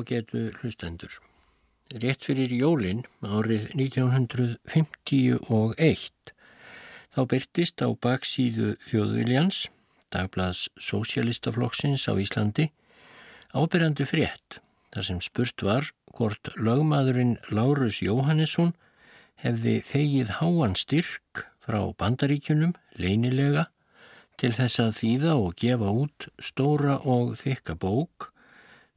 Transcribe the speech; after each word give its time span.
Ágætu 0.00 0.48
hlustendur. 0.60 1.12
Rétt 1.92 2.24
fyrir 2.24 2.48
jólinn 2.56 3.04
árið 3.20 3.76
1951 3.76 6.32
þá 7.12 7.20
byrtist 7.28 7.84
á 7.84 7.92
baksíðu 7.92 8.80
þjóðviljans, 8.86 9.68
dagblads 10.08 10.72
Sósialistaflokksins 10.80 12.08
á 12.08 12.16
Íslandi, 12.16 12.72
ábyrjandi 13.52 14.08
frétt 14.08 14.64
þar 14.94 15.04
sem 15.10 15.20
spurt 15.20 15.60
var 15.68 15.92
hvort 16.16 16.48
lögmaðurinn 16.56 17.36
Lárus 17.52 18.00
Jóhannesson 18.00 18.72
hefði 19.44 19.84
þegið 19.84 20.40
háan 20.40 20.80
styrk 20.80 21.44
frá 21.60 21.92
bandaríkunum 22.00 22.72
leynilega 22.96 23.68
til 24.40 24.56
þess 24.56 24.80
að 24.80 24.96
þýða 25.02 25.36
og 25.44 25.52
gefa 25.60 25.92
út 25.92 26.32
stóra 26.40 27.04
og 27.04 27.36
þykka 27.44 27.76
bók 27.76 28.29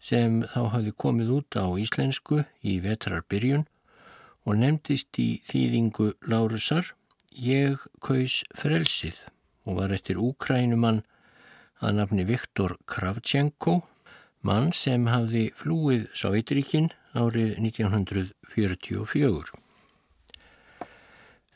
sem 0.04 0.42
þá 0.52 0.60
hafði 0.76 0.96
komið 1.06 1.32
út 1.38 1.60
á 1.60 1.68
íslensku 1.80 2.44
í 2.60 2.76
vetrarbyrjun 2.84 3.64
og 4.44 4.60
nefndist 4.60 5.16
í 5.24 5.30
þýðingu 5.48 6.12
Lárusar 6.28 6.92
Ég 7.34 7.82
kaus 8.06 8.44
frelsið 8.54 9.18
og 9.66 9.80
var 9.80 9.94
eftir 9.96 10.20
úkrænumann 10.22 11.02
að 11.82 11.96
nafni 11.98 12.26
Viktor 12.28 12.76
Kravchenko, 12.86 13.80
mann 14.46 14.70
sem 14.76 15.08
hafði 15.10 15.48
flúið 15.58 16.06
Sovjetríkin 16.14 16.92
árið 17.18 17.58
1944. 17.58 19.58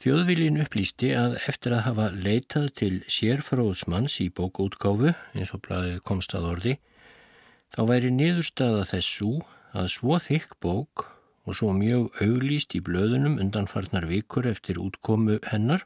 Þjóðvilin 0.01 0.57
upplýsti 0.63 1.13
að 1.17 1.37
eftir 1.49 1.77
að 1.77 1.85
hafa 1.91 2.09
leitað 2.15 2.67
til 2.81 2.93
sérfróðsmanns 3.05 4.17
í 4.25 4.31
bókútgáfu, 4.33 5.13
eins 5.37 5.53
og 5.53 5.61
blæðið 5.67 6.01
komst 6.09 6.33
að 6.37 6.49
orði, 6.55 6.77
þá 7.75 7.81
væri 7.91 8.11
niðurstaða 8.13 8.85
þessu 8.91 9.31
að 9.77 9.91
svo 9.93 10.17
þykk 10.23 10.57
bók 10.63 11.05
og 11.47 11.55
svo 11.55 11.71
mjög 11.75 12.09
auglýst 12.23 12.75
í 12.75 12.81
blöðunum 12.83 13.37
undanfarnar 13.41 14.07
vikur 14.09 14.47
eftir 14.49 14.79
útkomu 14.83 15.37
hennar, 15.47 15.85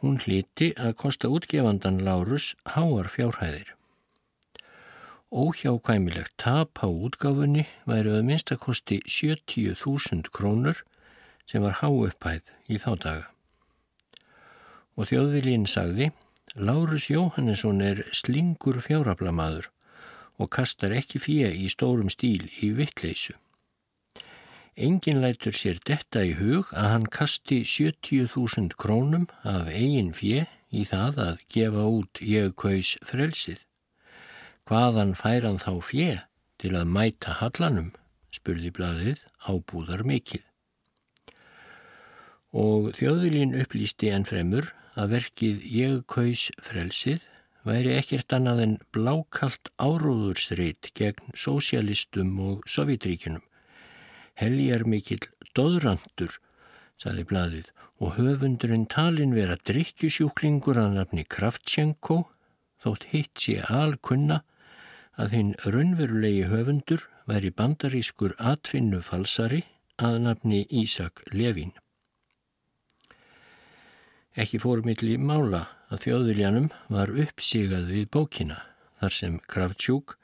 hún 0.00 0.16
hliti 0.22 0.70
að 0.80 0.96
kosta 1.02 1.28
útgefandan 1.28 2.00
Lárus 2.06 2.54
háar 2.64 3.10
fjárhæðir. 3.12 3.74
Óhjákvæmilegt 5.30 6.32
tap 6.40 6.80
á 6.82 6.88
útgáfunni 6.88 7.66
væri 7.86 8.16
að 8.16 8.24
minnstakosti 8.26 8.98
70.000 9.06 10.32
krónur 10.34 10.80
sem 11.46 11.62
var 11.62 11.78
háupphæð 11.82 12.50
í 12.66 12.80
þá 12.82 12.90
daga. 13.04 13.28
Og 14.98 15.06
þjóðvilín 15.12 15.68
sagði, 15.70 16.10
Lárus 16.56 17.06
Jóhannesson 17.12 17.84
er 17.84 18.02
slingur 18.16 18.80
fjáraflamaður 18.82 19.70
og 20.40 20.48
kastar 20.56 20.94
ekki 20.96 21.20
fyrir 21.20 21.54
í 21.54 21.68
stórum 21.72 22.08
stíl 22.12 22.48
í 22.64 22.72
vittleysu. 22.76 23.36
Engin 24.80 25.20
lætur 25.20 25.52
sér 25.52 25.80
detta 25.84 26.22
í 26.24 26.32
hug 26.38 26.70
að 26.72 26.86
hann 26.94 27.06
kasti 27.12 27.60
70.000 27.68 28.76
krónum 28.80 29.26
af 29.44 29.68
eigin 29.68 30.14
fyrir 30.16 30.48
í 30.72 30.86
það 30.88 31.18
að 31.26 31.42
gefa 31.52 31.84
út 31.98 32.20
ég 32.24 32.54
kaus 32.56 32.94
frelsið. 33.04 33.60
Hvaðan 34.70 35.16
fær 35.18 35.44
hann 35.48 35.60
þá 35.60 35.72
fyrir 35.84 36.22
til 36.62 36.76
að 36.78 36.92
mæta 36.94 37.34
hallanum, 37.40 37.90
spurði 38.32 38.70
bladið 38.72 39.24
ábúðar 39.50 40.06
mikill. 40.06 40.44
Og 42.56 42.92
þjóðvilin 42.98 43.56
upplýsti 43.60 44.10
enn 44.14 44.26
fremur 44.28 44.70
að 44.96 45.16
verkið 45.16 45.66
ég 45.74 46.00
kaus 46.10 46.48
frelsið 46.62 47.26
væri 47.66 47.92
ekkert 47.98 48.32
annað 48.36 48.62
en 48.64 48.74
blákalt 48.94 49.70
áróðurstreit 49.80 50.90
gegn 50.96 51.34
sósialistum 51.36 52.32
og 52.40 52.64
sovjetríkinum. 52.70 53.42
Heljar 54.40 54.86
mikill 54.88 55.26
doðrandur, 55.56 56.38
saði 57.00 57.26
bladið, 57.28 57.68
og 58.00 58.16
höfundurinn 58.16 58.86
talin 58.88 59.34
vera 59.36 59.58
drikkjusjúklingur 59.68 60.80
að 60.80 60.96
nafni 60.96 61.26
Kraftchenko, 61.28 62.22
þótt 62.80 63.10
hitt 63.12 63.44
sé 63.44 63.58
alkunna 63.68 64.40
að 65.20 65.36
hinn 65.36 65.52
raunverulegi 65.66 66.46
höfundur 66.48 67.04
væri 67.28 67.52
bandarískur 67.52 68.32
atfinnu 68.38 69.02
falsari 69.04 69.64
að 70.00 70.20
nafni 70.24 70.64
Ísak 70.82 71.20
Levin. 71.36 71.74
Ekki 74.40 74.56
fórmiðli 74.62 75.18
mála 75.20 75.66
að 75.92 76.06
þjóðviljanum 76.06 76.70
var 76.88 77.10
uppsigað 77.12 77.90
við 77.92 78.06
bókina 78.14 78.54
þar 79.00 79.12
sem 79.12 79.34
Kravtsjúk 79.52 80.14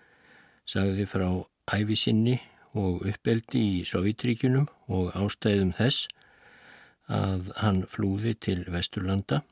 sagði 0.65 1.04
frá 1.10 1.27
æfisinni 1.69 2.38
og 2.72 3.03
uppeldi 3.10 3.60
í 3.75 3.82
Sovjetríkunum 3.84 4.71
og 4.88 5.10
ástæðum 5.21 5.75
þess 5.77 6.06
að 7.12 7.50
hann 7.60 7.82
flúði 7.93 8.32
til 8.41 8.62
Vesturlanda. 8.72 9.43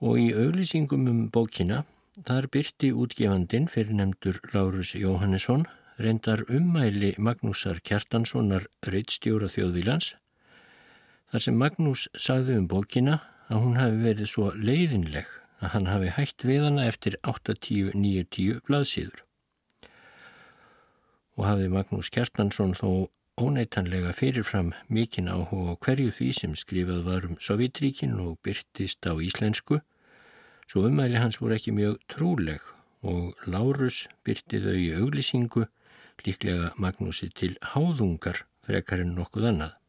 Og 0.00 0.16
í 0.22 0.30
auglýsingum 0.32 1.04
um 1.12 1.18
bókina 1.28 1.82
þar 2.16 2.48
byrti 2.54 2.94
útgefandin 2.96 3.68
fyrir 3.68 3.98
nefndur 3.98 4.40
Lárus 4.54 4.94
Jóhannesson 4.96 5.66
reyndar 6.00 6.46
ummæli 6.48 7.12
Magnúsar 7.20 7.82
Kjartanssonar 7.84 8.70
reittstjóra 8.88 9.52
þjóðviljans 9.52 10.14
þar 11.28 11.44
sem 11.44 11.60
Magnús 11.60 12.06
sagði 12.16 12.56
um 12.62 12.70
bókina 12.72 13.18
að 13.50 13.64
hún 13.64 13.78
hafi 13.78 14.02
verið 14.04 14.30
svo 14.30 14.50
leiðinleg 14.54 15.28
að 15.60 15.72
hann 15.74 15.88
hafi 15.90 16.12
hægt 16.16 16.44
við 16.46 16.66
hana 16.68 16.86
eftir 16.88 17.16
8-10-9-10 17.26 18.60
blaðsíður. 18.68 19.24
Og 21.36 21.46
hafi 21.48 21.70
Magnús 21.72 22.10
Kjartansson 22.14 22.76
þó 22.78 23.10
óneitanlega 23.40 24.12
fyrirfram 24.16 24.72
mikinn 24.92 25.30
áhuga 25.32 25.74
á 25.74 25.80
hverju 25.84 26.12
því 26.16 26.28
sem 26.36 26.56
skrifað 26.58 27.02
var 27.08 27.26
um 27.28 27.38
Sovjetríkin 27.40 28.18
og 28.20 28.38
byrtist 28.44 29.06
á 29.08 29.16
íslensku, 29.16 29.80
svo 30.68 30.86
umæli 30.86 31.18
hans 31.18 31.40
voru 31.40 31.56
ekki 31.56 31.74
mjög 31.74 31.98
trúleg 32.12 32.62
og 33.02 33.34
Lárus 33.48 34.04
byrti 34.24 34.60
þau 34.62 34.76
í 34.76 34.90
auglýsingu 35.00 35.66
líklega 36.26 36.74
Magnúsi 36.76 37.30
til 37.32 37.56
háðungar 37.72 38.44
frekar 38.66 39.02
en 39.02 39.16
nokkuð 39.16 39.50
annað. 39.52 39.79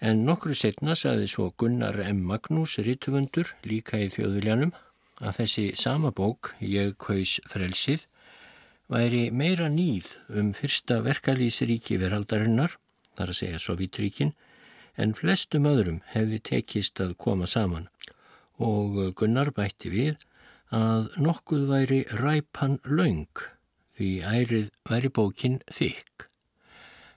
En 0.00 0.24
nokkru 0.26 0.54
setna 0.58 0.96
saði 0.98 1.28
svo 1.30 1.52
Gunnar 1.58 2.00
M. 2.02 2.24
Magnús 2.26 2.78
rítufundur 2.82 3.54
líka 3.62 4.00
í 4.02 4.10
þjóðviljanum 4.14 4.74
að 5.22 5.36
þessi 5.38 5.66
sama 5.78 6.10
bók, 6.10 6.54
Ég 6.60 6.96
kaus 6.98 7.38
frelsið, 7.46 8.06
væri 8.90 9.30
meira 9.30 9.68
nýð 9.70 10.10
um 10.28 10.52
fyrsta 10.56 11.00
verkalýsiríki 11.04 11.98
veraldarinnar, 12.02 12.76
þar 13.14 13.30
að 13.30 13.38
segja 13.38 13.62
Sovítríkin, 13.62 14.34
en 14.96 15.14
flestum 15.14 15.66
öðrum 15.70 16.02
hefði 16.12 16.40
tekist 16.50 17.00
að 17.02 17.16
koma 17.18 17.46
saman 17.50 17.88
og 18.62 19.14
Gunnar 19.18 19.50
bætti 19.54 19.90
við 19.90 20.20
að 20.74 21.10
nokkuð 21.22 21.66
væri 21.70 22.00
ræpan 22.20 22.78
laung 22.84 23.42
því 23.98 24.10
ærið 24.22 24.70
væri 24.90 25.10
bókin 25.10 25.58
þykk 25.70 26.28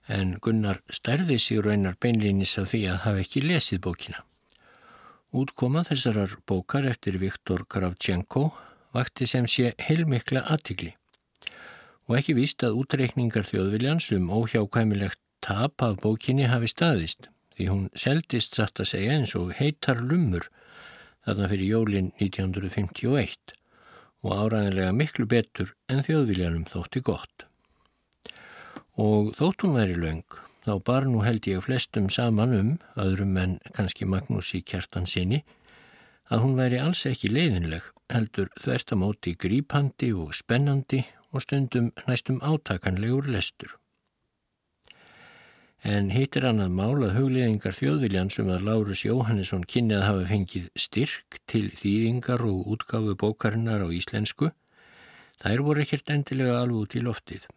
en 0.07 0.38
Gunnar 0.42 0.80
stærði 0.89 1.38
sig 1.39 1.62
raunar 1.63 1.98
beinlýnis 2.01 2.57
af 2.62 2.71
því 2.71 2.83
að 2.92 3.01
hafa 3.06 3.24
ekki 3.24 3.44
lesið 3.44 3.83
bókina. 3.83 4.24
Útkoma 5.36 5.83
þessarar 5.83 6.38
bókar 6.48 6.88
eftir 6.88 7.19
Viktor 7.19 7.65
Kravchenko 7.68 8.50
vakti 8.95 9.27
sem 9.27 9.48
sé 9.50 9.74
heilmikla 9.83 10.45
aðtigli 10.48 10.94
og 12.07 12.15
ekki 12.19 12.38
víst 12.38 12.63
að 12.63 12.77
útreikningar 12.81 13.48
þjóðviljans 13.48 14.07
um 14.15 14.30
óhjákvæmilegt 14.31 15.19
tap 15.44 15.83
af 15.83 16.00
bókinni 16.04 16.48
hafi 16.48 16.71
staðist 16.71 17.27
því 17.57 17.68
hún 17.71 17.83
seldist 17.98 18.56
satt 18.57 18.80
að 18.80 18.92
segja 18.94 19.18
eins 19.18 19.36
og 19.39 19.51
heitar 19.59 20.00
lumur 20.00 20.48
þarna 21.27 21.51
fyrir 21.51 21.74
jólinn 21.74 22.13
1951 22.21 23.56
og 24.24 24.31
áræðilega 24.33 24.95
miklu 24.95 25.27
betur 25.30 25.75
en 25.92 26.04
þjóðviljanum 26.07 26.65
þótti 26.71 27.04
gott 27.12 27.46
og 28.97 29.33
þótt 29.38 29.63
hún 29.63 29.77
væri 29.77 29.97
laung 30.01 30.38
þá 30.67 30.73
bar 30.83 31.05
nú 31.07 31.21
held 31.23 31.47
ég 31.47 31.63
flestum 31.63 32.09
saman 32.11 32.55
um, 32.57 32.71
öðrum 32.99 33.38
en 33.39 33.55
kannski 33.77 34.07
Magnús 34.09 34.51
í 34.57 34.63
kjartan 34.67 35.07
sinni, 35.07 35.44
að 36.27 36.44
hún 36.44 36.57
væri 36.59 36.81
alls 36.83 37.05
ekki 37.07 37.31
leiðinleg, 37.31 37.85
heldur 38.11 38.51
þvertamóti 38.59 39.38
grípandi 39.39 40.11
og 40.11 40.35
spennandi 40.35 41.05
og 41.31 41.45
stundum 41.45 41.94
næstum 42.07 42.41
átakanlegur 42.44 43.29
lestur. 43.31 43.77
En 45.88 46.09
hittir 46.11 46.44
mál 46.51 47.03
að 47.05 47.15
hugliðingar 47.15 47.75
þjóðviljans 47.77 48.39
um 48.41 48.49
að 48.51 48.65
Lárus 48.67 49.05
Jóhannesson 49.05 49.63
kynni 49.63 49.95
að 49.95 50.07
hafa 50.07 50.25
fengið 50.31 50.69
styrk 50.75 51.38
til 51.47 51.69
þýðingar 51.79 52.44
og 52.44 52.65
útgáfu 52.73 53.15
bókarinnar 53.15 53.85
á 53.85 53.88
íslensku, 53.88 54.51
þær 55.39 55.63
voru 55.63 55.85
ekkert 55.85 56.11
endilega 56.11 56.59
alveg 56.59 56.81
út 56.81 56.97
í 56.97 57.05
loftið. 57.05 57.47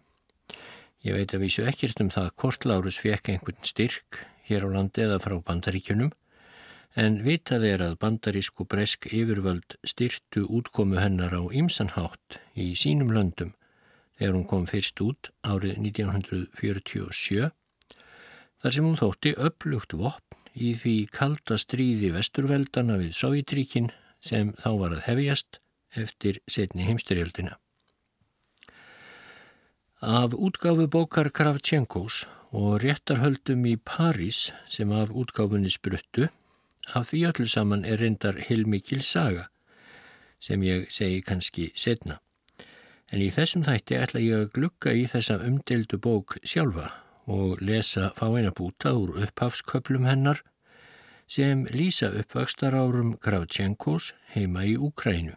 Ég 1.00 1.16
veit 1.16 1.32
að 1.32 1.46
vísu 1.46 1.64
ekkert 1.64 2.00
um 2.04 2.10
það 2.12 2.32
hvort 2.42 2.66
Lárus 2.68 2.98
fekk 3.00 3.30
einhvern 3.32 3.62
styrk 3.64 4.18
hér 4.48 4.66
á 4.66 4.68
landi 4.74 5.04
eða 5.06 5.20
frá 5.24 5.36
bandaríkjunum 5.46 6.10
en 7.00 7.20
vitað 7.24 7.64
er 7.68 7.84
að 7.86 7.96
bandarísku 8.02 8.66
bresk 8.68 9.06
yfirvöld 9.08 9.78
styrtu 9.86 10.42
útkomu 10.58 10.98
hennar 11.00 11.32
á 11.32 11.42
ymsanhátt 11.56 12.40
í 12.52 12.72
sínum 12.76 13.14
löndum 13.16 13.54
þegar 14.18 14.36
hún 14.36 14.48
kom 14.50 14.66
fyrst 14.68 15.00
út 15.00 15.30
árið 15.40 15.78
1947 15.78 17.48
þar 18.60 18.76
sem 18.76 18.84
hún 18.90 19.00
þótti 19.00 19.32
upplugt 19.48 19.96
vopn 19.96 20.36
í 20.52 20.74
því 20.76 20.94
kalda 21.14 21.56
stríði 21.62 22.12
vesturveldana 22.12 22.98
við 23.00 23.16
Sovjetríkin 23.16 23.88
sem 24.20 24.52
þá 24.60 24.70
var 24.82 24.98
að 24.98 25.04
hefjast 25.06 25.62
eftir 25.96 26.42
setni 26.50 26.84
heimstyrjöldina. 26.84 27.56
Af 30.00 30.32
útgáfu 30.32 30.86
bókar 30.88 31.28
Kravtjenkós 31.28 32.24
og 32.56 32.80
réttarhöldum 32.80 33.66
í 33.68 33.76
París 33.76 34.48
sem 34.64 34.92
af 34.96 35.10
útgáfunni 35.12 35.68
spruttu, 35.68 36.30
af 36.94 37.10
því 37.10 37.18
öllu 37.28 37.44
saman 37.44 37.84
er 37.84 38.00
reyndar 38.00 38.38
heilmikil 38.40 39.02
saga 39.04 39.50
sem 40.40 40.62
ég 40.64 40.88
segi 40.88 41.20
kannski 41.20 41.66
setna. 41.76 42.16
En 43.12 43.20
í 43.20 43.28
þessum 43.28 43.66
þætti 43.66 43.98
ætla 44.00 44.22
ég 44.24 44.38
að 44.38 44.52
glukka 44.56 44.94
í 44.96 45.04
þessa 45.04 45.36
umdeldu 45.44 45.98
bók 46.00 46.38
sjálfa 46.48 46.86
og 47.28 47.60
lesa 47.60 48.14
fáina 48.16 48.54
búta 48.56 48.94
úr 48.96 49.18
upphafsköplum 49.20 50.08
hennar 50.08 50.40
sem 51.28 51.66
lýsa 51.68 52.08
uppvakstarárum 52.22 53.18
Kravtjenkos 53.20 54.14
heima 54.32 54.64
í 54.64 54.78
Úkrænu. 54.80 55.36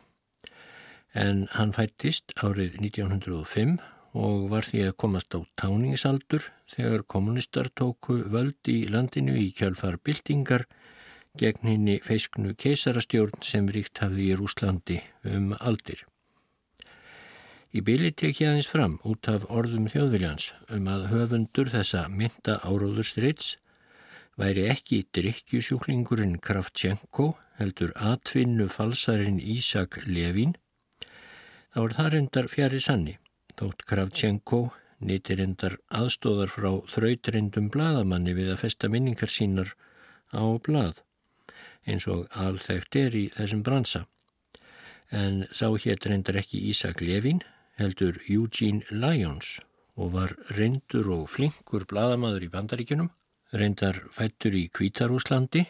En 1.13 1.49
hann 1.51 1.75
fættist 1.75 2.31
árið 2.39 2.79
1905 2.79 3.75
og 4.13 4.47
var 4.51 4.67
því 4.69 4.85
að 4.87 4.97
komast 5.03 5.33
á 5.33 5.41
táningsaldur 5.57 6.45
þegar 6.75 7.05
kommunistar 7.09 7.69
tóku 7.73 8.19
völd 8.29 8.69
í 8.69 8.83
landinu 8.89 9.35
í 9.41 9.49
kjálfar 9.57 9.97
byltingar 10.05 10.67
gegn 11.39 11.65
henni 11.65 11.97
feisknu 12.05 12.53
keisarastjórn 12.53 13.41
sem 13.41 13.69
ríkt 13.73 14.03
hafði 14.03 14.29
í 14.29 14.35
Rúslandi 14.37 14.99
um 15.25 15.55
aldir. 15.59 16.05
Í 17.73 17.81
byli 17.81 18.11
tek 18.13 18.37
ég 18.37 18.51
aðeins 18.51 18.69
fram 18.69 18.99
út 19.09 19.25
af 19.31 19.47
orðum 19.49 19.87
þjóðviljans 19.89 20.51
um 20.75 20.89
að 20.93 21.07
höfundur 21.09 21.71
þessa 21.73 22.05
mynda 22.13 22.59
áróðurstriðs 22.61 23.55
væri 24.37 24.67
ekki 24.69 24.99
drikkjusjúklingurinn 25.17 26.37
Kravtjenko 26.37 27.31
heldur 27.57 27.95
atvinnu 27.97 28.69
falsarinn 28.69 29.41
Ísak 29.41 30.03
Levin, 30.05 30.53
þá 31.73 31.81
er 31.87 31.97
það 31.97 32.13
reyndar 32.13 32.49
fjari 32.53 32.81
sanni. 32.81 33.17
Þótt 33.59 33.83
Kravtjenko 33.89 34.59
nýtir 35.05 35.37
reyndar 35.41 35.75
aðstóðar 35.93 36.51
frá 36.53 36.69
þrautrindum 36.89 37.67
bladamanni 37.73 38.33
við 38.37 38.53
að 38.53 38.61
festa 38.63 38.89
minningar 38.89 39.29
sínar 39.29 39.73
á 40.33 40.43
blad, 40.65 41.01
eins 41.85 42.07
og 42.09 42.25
alþægt 42.31 42.97
er 43.01 43.17
í 43.19 43.25
þessum 43.35 43.61
bransa. 43.67 44.05
En 45.11 45.43
sá 45.53 45.67
hér 45.69 46.01
reyndar 46.09 46.39
ekki 46.41 46.63
Ísak 46.71 47.03
Levin, 47.05 47.43
heldur 47.77 48.17
Eugene 48.25 48.81
Lyons 48.89 49.59
og 49.93 50.15
var 50.15 50.33
reyndur 50.57 51.11
og 51.13 51.27
flinkur 51.29 51.85
bladamadur 51.89 52.47
í 52.47 52.49
bandaríkunum, 52.49 53.11
reyndar 53.53 53.99
fættur 54.15 54.55
í 54.57 54.65
Kvítarúslandi 54.73 55.67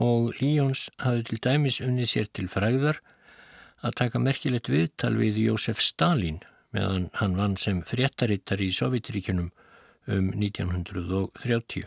og 0.00 0.32
Lyons 0.40 0.88
hafði 1.04 1.28
til 1.28 1.42
dæmis 1.44 1.82
unnið 1.84 2.12
sér 2.12 2.32
til 2.32 2.48
fræðar 2.48 3.02
að 3.84 3.96
taka 4.00 4.20
merkilegt 4.20 4.70
viðtal 4.72 5.12
við 5.20 5.42
Jósef 5.44 5.82
Stalin 5.84 6.40
meðan 6.76 7.10
hann 7.20 7.36
vann 7.38 7.56
sem 7.60 7.82
fréttarittar 7.86 8.60
í 8.60 8.70
Sovjetríkunum 8.74 9.50
um 10.12 10.32
1930. 10.36 11.86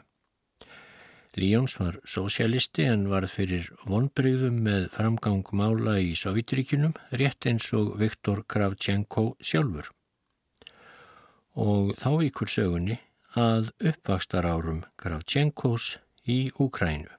Líjóns 1.39 1.77
var 1.79 1.99
sósialisti 2.09 2.87
en 2.89 3.05
varð 3.11 3.31
fyrir 3.37 3.69
vonbreyðum 3.85 4.57
með 4.65 4.89
framgang 4.95 5.45
mála 5.53 5.99
í 6.01 6.15
Sovjetríkinum 6.17 6.97
rétt 7.21 7.47
eins 7.47 7.69
og 7.77 7.93
Viktor 8.01 8.41
Kravchenko 8.49 9.35
sjálfur. 9.39 9.91
Og 11.59 11.93
þá 12.01 12.09
vikur 12.23 12.49
sögunni 12.49 12.99
að 13.37 13.71
uppvakstar 13.91 14.49
árum 14.49 14.83
Kravchenkos 14.97 15.97
í 16.25 16.49
Úkrænu. 16.57 17.13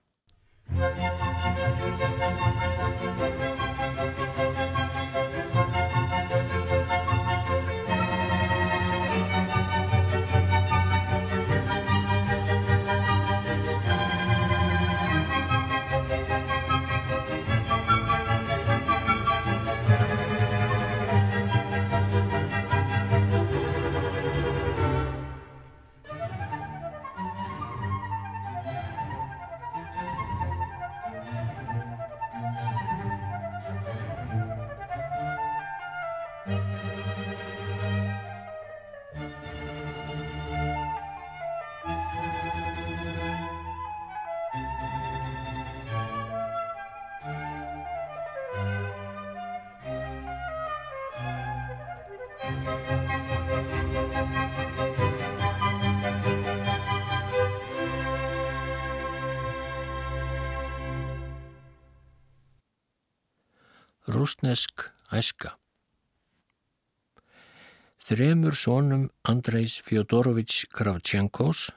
Rúsnesk 64.10 64.88
æska 65.14 65.52
Þremur 68.02 68.56
sónum 68.58 69.04
Andreis 69.22 69.76
Fjodorovits 69.86 70.64
Kravtjankós 70.74 71.68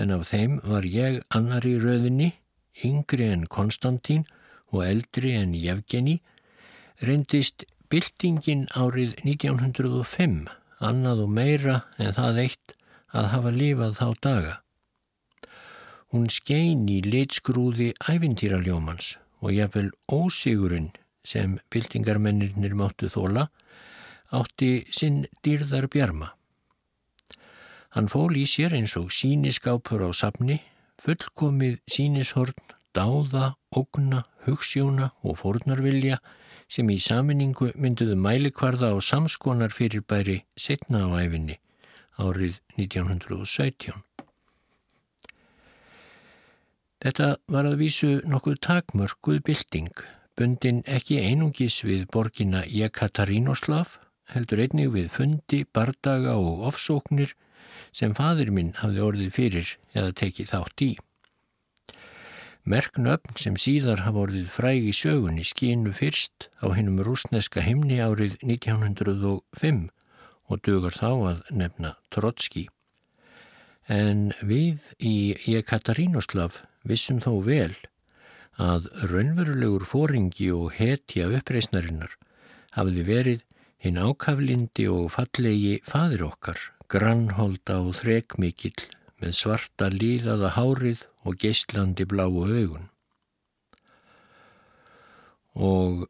en 0.00 0.14
af 0.14 0.30
þeim 0.30 0.54
var 0.64 0.86
ég 0.88 1.18
annar 1.36 1.66
í 1.68 1.74
rauðinni, 1.82 2.30
yngri 2.86 3.26
en 3.34 3.44
Konstantín 3.44 4.24
og 4.72 4.86
eldri 4.86 5.34
en 5.36 5.52
Jevgeni, 5.52 6.16
reyndist 7.04 7.66
byltingin 7.92 8.64
árið 8.72 9.18
1905 9.26 10.48
annað 10.80 11.26
og 11.26 11.36
meira 11.36 11.76
en 12.00 12.16
það 12.16 12.42
eitt 12.46 12.76
að 13.12 13.30
hafa 13.34 13.54
lifað 13.58 13.98
þá 14.00 14.06
daga. 14.28 14.56
Hún 16.08 16.32
skein 16.32 16.88
í 16.88 17.02
leitskrúði 17.04 17.92
ævintýraljómans 18.08 19.16
og 19.44 19.52
jafnvel 19.52 19.92
ósigurinn 20.08 20.92
sem 21.24 21.58
byltingarmennirnir 21.72 22.74
máttu 22.78 23.10
þóla 23.12 23.48
átti 24.32 24.86
sinn 24.90 25.26
dýrðar 25.44 25.88
bjarma. 25.92 26.32
Hann 27.92 28.08
fól 28.08 28.32
í 28.40 28.46
sér 28.48 28.72
eins 28.78 28.94
og 28.96 29.10
síniskápur 29.12 30.00
á 30.08 30.10
sapni, 30.16 30.62
fullkomið 31.02 31.82
sínishorn, 31.90 32.56
dáða, 32.96 33.52
ógna, 33.76 34.22
hugssjóna 34.46 35.10
og 35.22 35.36
fórnarvilja 35.42 36.18
sem 36.72 36.88
í 36.88 36.96
saminningu 37.00 37.72
mynduðu 37.76 38.16
mælikvarða 38.16 38.94
á 38.96 38.98
samskonar 39.04 39.74
fyrirbæri 39.76 40.42
setna 40.56 41.04
á 41.04 41.20
æfinni 41.20 41.58
árið 42.20 42.60
1917. 42.78 44.00
Þetta 47.02 47.28
var 47.50 47.66
að 47.66 47.80
vísu 47.82 48.10
nokkuð 48.30 48.60
takmörkuð 48.62 49.40
bylting 49.44 50.04
bundin 50.38 50.82
ekki 50.88 51.20
einungis 51.20 51.82
við 51.84 52.06
borgina 52.12 52.64
Jekatarinoslav, 52.66 53.98
heldur 54.32 54.62
einnig 54.64 54.92
við 54.94 55.08
fundi, 55.12 55.62
bardaga 55.64 56.36
og 56.40 56.66
ofsóknir 56.72 57.34
sem 57.92 58.14
fadur 58.16 58.52
minn 58.54 58.74
hafði 58.80 59.02
orðið 59.06 59.32
fyrir 59.36 59.72
eða 59.94 60.12
tekið 60.22 60.52
þátt 60.52 60.84
í. 60.86 60.92
Merknöfn 62.62 63.40
sem 63.42 63.56
síðar 63.58 64.04
hafa 64.06 64.28
orðið 64.28 64.50
fræg 64.54 64.84
í 64.86 64.92
sögunni 64.94 65.42
skínu 65.42 65.90
fyrst 65.98 66.46
á 66.62 66.70
hinnum 66.70 67.00
rúsneska 67.02 67.64
himni 67.66 67.98
árið 67.98 68.36
1905 68.46 69.88
og 70.46 70.62
dugar 70.62 70.94
þá 70.94 71.10
að 71.32 71.40
nefna 71.50 71.96
Trotski. 72.14 72.68
En 73.90 74.30
við 74.46 74.92
í 75.02 75.34
Jekatarinoslav 75.42 76.60
vissum 76.86 77.18
þó 77.24 77.34
vel 77.42 77.74
að 78.60 78.88
raunverulegur 79.08 79.86
fóringi 79.88 80.50
og 80.52 80.74
hetja 80.76 81.30
uppreysnarinnar 81.38 82.16
hafiði 82.76 83.04
verið 83.06 83.44
hinn 83.82 83.98
ákaflindi 83.98 84.86
og 84.92 85.10
fallegi 85.16 85.80
fadir 85.88 86.24
okkar, 86.26 86.58
grannholda 86.88 87.80
og 87.82 87.96
þrekmikill 87.98 88.88
með 89.22 89.36
svarta 89.38 89.88
líðaða 89.90 90.52
hárið 90.56 91.04
og 91.26 91.38
geistlandi 91.42 92.06
bláu 92.08 92.42
augun. 92.44 92.88
Og 95.54 96.06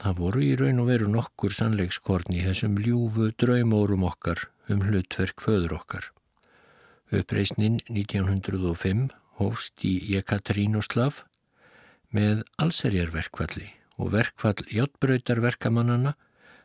það 0.00 0.18
voru 0.20 0.42
í 0.44 0.54
raun 0.58 0.82
og 0.82 0.90
veru 0.90 1.10
nokkur 1.12 1.54
sannleikskorn 1.54 2.34
í 2.36 2.44
þessum 2.44 2.78
ljúfu 2.80 3.30
draumórum 3.40 4.06
okkar 4.06 4.46
um 4.70 4.84
hlutverk 4.86 5.42
föður 5.44 5.78
okkar. 5.80 6.10
Uppreysnin 7.14 7.80
1905 7.90 9.10
hófst 9.40 9.84
í 9.84 9.96
Jekatrínoslav 10.14 11.24
með 12.14 12.44
allserjarverkvalli 12.62 13.68
og 13.98 14.12
verkvall 14.14 14.64
hjáttbröytarverkamannana 14.70 16.14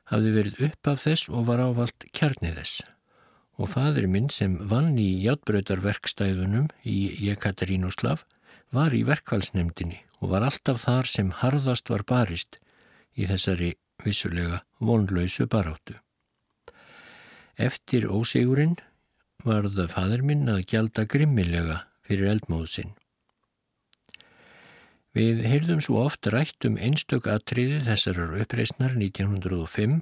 hafði 0.10 0.34
verið 0.36 0.64
upp 0.70 0.90
af 0.94 1.04
þess 1.06 1.30
og 1.30 1.46
var 1.50 1.62
ávalt 1.64 2.08
kjarnið 2.16 2.58
þess. 2.62 2.82
Og 3.60 3.72
fadur 3.74 4.08
minn 4.08 4.30
sem 4.34 4.56
vann 4.72 4.96
í 4.98 5.10
hjáttbröytarverkstæðunum 5.26 6.70
í 6.88 7.00
Jekatrínoslav 7.28 8.24
var 8.76 8.94
í 8.96 9.04
verkvallsnemdini 9.08 10.00
og 10.20 10.34
var 10.34 10.46
alltaf 10.48 10.84
þar 10.86 11.10
sem 11.10 11.32
harðast 11.42 11.90
var 11.92 12.06
barist 12.08 12.60
í 13.18 13.28
þessari 13.30 13.74
vissulega 14.06 14.62
vonlausu 14.80 15.48
baráttu. 15.52 15.98
Eftir 17.60 18.08
ósigurinn 18.08 18.78
varða 19.44 19.90
fadur 19.92 20.24
minn 20.24 20.48
að 20.52 20.64
gjalda 20.72 21.06
grimmilega 21.10 21.84
fyrir 22.08 22.32
eldmóðsinn. 22.36 22.94
Við 25.18 25.40
heyrðum 25.50 25.80
svo 25.82 26.04
oft 26.06 26.28
rætt 26.30 26.66
um 26.70 26.76
einstök 26.78 27.26
atriði 27.34 27.80
þessarar 27.88 28.36
uppreysnar 28.44 28.94
1905 28.94 30.02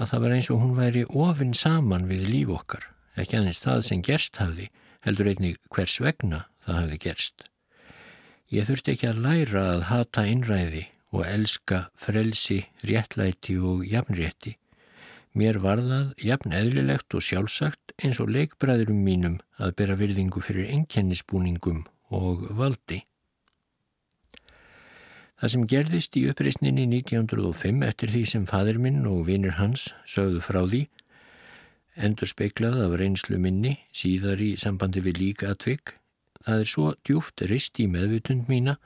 að 0.00 0.08
það 0.10 0.22
var 0.24 0.34
eins 0.34 0.48
og 0.50 0.62
hún 0.64 0.72
væri 0.78 1.04
ofinn 1.06 1.52
saman 1.54 2.08
við 2.10 2.24
líf 2.32 2.50
okkar, 2.56 2.88
ekki 3.14 3.38
aðeins 3.38 3.60
það 3.62 3.84
sem 3.86 4.02
gerst 4.02 4.40
hafði, 4.42 4.66
heldur 5.06 5.30
einnig 5.30 5.60
hvers 5.70 6.00
vegna 6.02 6.46
það 6.64 6.80
hafði 6.80 6.98
gerst. 7.04 7.44
Ég 8.50 8.66
þurfti 8.66 8.96
ekki 8.96 9.10
að 9.12 9.20
læra 9.26 9.62
að 9.76 9.84
hata 9.86 10.24
innræði 10.26 10.82
og 11.14 11.22
elska 11.26 11.84
frelsi, 11.94 12.64
réttlæti 12.86 13.54
og 13.62 13.84
jafnrétti. 13.86 14.56
Mér 15.38 15.60
var 15.62 15.78
það 15.78 16.10
jafn 16.26 16.56
eðlilegt 16.58 17.14
og 17.14 17.22
sjálfsagt 17.22 17.94
eins 18.02 18.18
og 18.18 18.32
leikbræðurum 18.34 18.98
mínum 19.06 19.38
að 19.62 19.76
bera 19.78 19.94
virðingu 20.00 20.42
fyrir 20.42 20.72
enkennisbúningum 20.74 21.84
og 22.10 22.48
valdi. 22.58 23.04
Það 25.40 25.52
sem 25.54 25.62
gerðist 25.72 26.16
í 26.20 26.26
uppreysninni 26.28 26.82
1905 27.00 27.84
eftir 27.86 28.10
því 28.12 28.24
sem 28.28 28.42
fadur 28.48 28.76
minn 28.84 29.06
og 29.08 29.22
vinir 29.24 29.54
hans 29.56 29.86
sögðu 30.04 30.42
frá 30.44 30.60
því, 30.66 30.82
endur 31.96 32.28
speiklað 32.28 32.82
af 32.84 32.96
reynslu 33.00 33.38
minni 33.40 33.78
síðar 33.88 34.42
í 34.44 34.50
sambandi 34.60 35.00
við 35.00 35.20
líka 35.22 35.54
atvik, 35.54 35.94
það 36.44 36.64
er 36.64 36.68
svo 36.68 36.90
djúft 37.08 37.40
rist 37.48 37.80
í 37.80 37.86
meðvutund 37.88 38.50
mína 38.52 38.76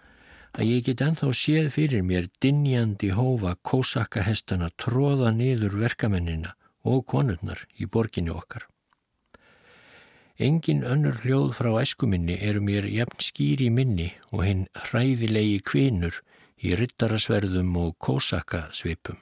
að 0.55 0.71
ég 0.71 0.85
get 0.87 1.03
enþá 1.03 1.33
séð 1.35 1.73
fyrir 1.75 2.05
mér 2.07 2.29
dinjandi 2.43 3.11
hófa 3.19 3.57
kósakahestana 3.67 4.71
tróða 4.79 5.33
niður 5.35 5.75
verkamennina 5.81 6.55
og 6.87 7.03
konurnar 7.11 7.65
í 7.83 7.89
borginni 7.91 8.31
okkar. 8.31 8.69
Engin 10.39 10.83
önnur 10.87 11.19
hljóð 11.23 11.51
frá 11.59 11.73
æskuminni 11.83 12.39
eru 12.43 12.63
mér 12.63 12.87
jafn 12.91 13.23
skýri 13.23 13.69
minni 13.75 14.13
og 14.31 14.47
hinn 14.47 14.65
hræðilegi 14.87 15.59
kvinur 15.67 16.23
í 16.63 16.75
rittarasverðum 16.79 17.77
og 17.81 17.97
kósakasvipum. 17.99 19.19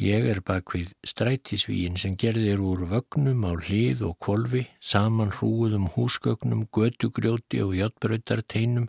Ég 0.00 0.24
er 0.32 0.40
bak 0.40 0.72
við 0.72 0.94
strætisvíin 1.04 1.98
sem 2.00 2.14
gerðir 2.16 2.62
úr 2.64 2.86
vögnum 2.88 3.44
á 3.44 3.52
hlið 3.52 4.06
og 4.08 4.16
kolvi, 4.18 4.66
saman 4.80 5.32
hrúðum 5.36 5.90
húsgögnum, 5.96 6.68
götugrjóti 6.72 7.60
og 7.64 7.76
játbröytarteinum 7.76 8.88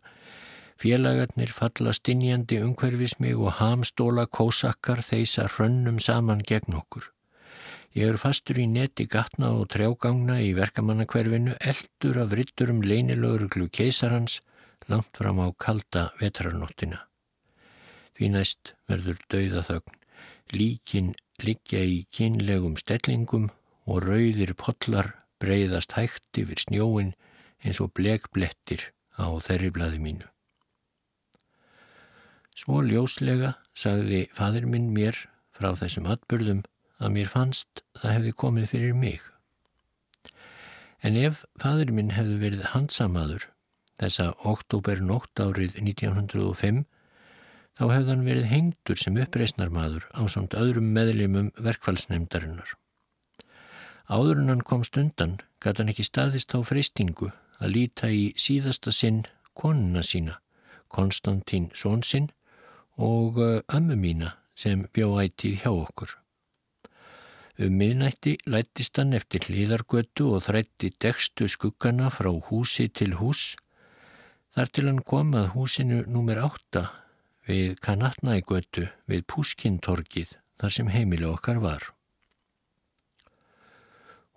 Félagarnir 0.81 1.51
falla 1.53 1.91
stinjandi 1.93 2.57
umhverfis 2.65 3.19
mig 3.21 3.37
og 3.37 3.59
hamstóla 3.59 4.23
kósakkar 4.25 5.03
þeisa 5.05 5.43
hrönnum 5.53 5.99
saman 6.01 6.41
gegn 6.41 6.73
okkur. 6.79 7.03
Ég 7.93 8.09
er 8.09 8.17
fastur 8.17 8.57
í 8.57 8.65
neti 8.71 9.05
gatna 9.05 9.51
og 9.59 9.67
trjágangna 9.75 10.39
í 10.41 10.55
verkamannakverfinu, 10.57 11.53
eldur 11.59 12.17
af 12.23 12.33
ritturum 12.33 12.81
leinilögruglu 12.81 13.67
keisarhans 13.69 14.39
langt 14.91 15.17
fram 15.17 15.39
á 15.39 15.47
kalda 15.57 16.09
vetrarnóttina. 16.19 17.05
Því 18.15 18.29
næst 18.35 18.73
verður 18.91 19.19
dauðathögn, 19.31 19.95
líkin 20.53 21.13
liggja 21.41 21.81
í 21.87 22.03
kynlegum 22.13 22.75
stellingum 22.79 23.49
og 23.89 24.03
rauðir 24.05 24.53
potlar 24.59 25.15
breyðast 25.41 25.95
hægt 25.97 26.37
yfir 26.37 26.59
snjóin 26.61 27.15
eins 27.63 27.81
og 27.81 27.93
blekblettir 27.97 28.91
á 29.17 29.25
þerri 29.41 29.71
blaði 29.73 30.01
mínu. 30.03 30.27
Svo 32.57 32.81
ljóslega 32.85 33.55
sagði 33.73 34.25
fadur 34.35 34.67
minn 34.69 34.91
mér 34.93 35.17
frá 35.55 35.71
þessum 35.79 36.09
atbyrðum 36.11 36.61
að 37.01 37.13
mér 37.15 37.31
fannst 37.31 37.83
það 37.97 38.15
hefði 38.17 38.33
komið 38.43 38.67
fyrir 38.73 38.97
mig. 38.97 39.21
En 41.01 41.17
ef 41.17 41.45
fadur 41.61 41.93
minn 41.95 42.13
hefði 42.13 42.37
verið 42.43 42.67
handsamaður 42.75 43.47
þessa 44.01 44.31
oktober-nótt 44.49 45.43
árið 45.43 45.77
1905 45.79 46.83
þá 47.77 47.83
hefði 47.87 48.11
hann 48.11 48.27
verið 48.27 48.49
hengtur 48.51 48.99
sem 48.99 49.17
uppreysnarmadur 49.21 50.07
á 50.11 50.21
samt 50.29 50.57
öðrum 50.57 50.91
meðlimum 50.95 51.51
verkfallsnefndarinnar. 51.57 52.75
Áður 54.11 54.41
en 54.41 54.51
hann 54.51 54.65
komst 54.67 54.97
undan 54.99 55.37
gæti 55.63 55.83
hann 55.83 55.93
ekki 55.93 56.05
staðist 56.07 56.55
á 56.57 56.59
freystingu 56.67 57.31
að 57.61 57.75
líta 57.75 58.09
í 58.11 58.31
síðasta 58.35 58.91
sinn 58.91 59.23
konuna 59.55 60.03
sína, 60.03 60.39
Konstantín 60.91 61.69
Sónsinn 61.77 62.31
og 62.97 63.37
ömmu 63.39 63.95
eh, 63.95 64.01
mína 64.01 64.33
sem 64.57 64.83
bjá 64.93 65.07
ætið 65.23 65.61
hjá 65.63 65.71
okkur. 65.71 66.17
Um 67.61 67.77
miðnætti 67.77 68.37
lættist 68.49 68.97
hann 68.97 69.13
eftir 69.13 69.45
hlýðargötu 69.47 70.31
og 70.35 70.47
þrætti 70.47 70.91
dekstu 71.03 71.47
skuggana 71.51 72.09
frá 72.09 72.31
húsi 72.49 72.87
til 72.89 73.15
hús 73.19 73.55
þar 74.55 74.71
til 74.75 74.85
hann 74.89 75.01
kom 75.07 75.33
að 75.37 75.51
húsinu 75.55 76.01
númer 76.11 76.41
8 76.43 76.83
við 77.47 77.79
Kanatnægötu 77.83 78.89
við 79.09 79.25
Púskintorkið 79.31 80.35
þar 80.61 80.75
sem 80.77 80.91
heimili 80.91 81.27
okkar 81.29 81.61
var. 81.63 81.87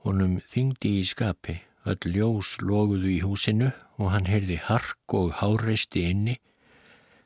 Honum 0.04 0.40
þingdi 0.49 0.99
í 1.00 1.04
skapi, 1.09 1.61
öll 1.88 2.12
ljós 2.14 2.56
loguðu 2.61 3.11
í 3.12 3.21
húsinu 3.25 3.71
og 3.99 4.11
hann 4.12 4.28
heyrði 4.28 4.61
hark 4.68 5.16
og 5.16 5.35
háreisti 5.40 6.09
inni 6.11 6.38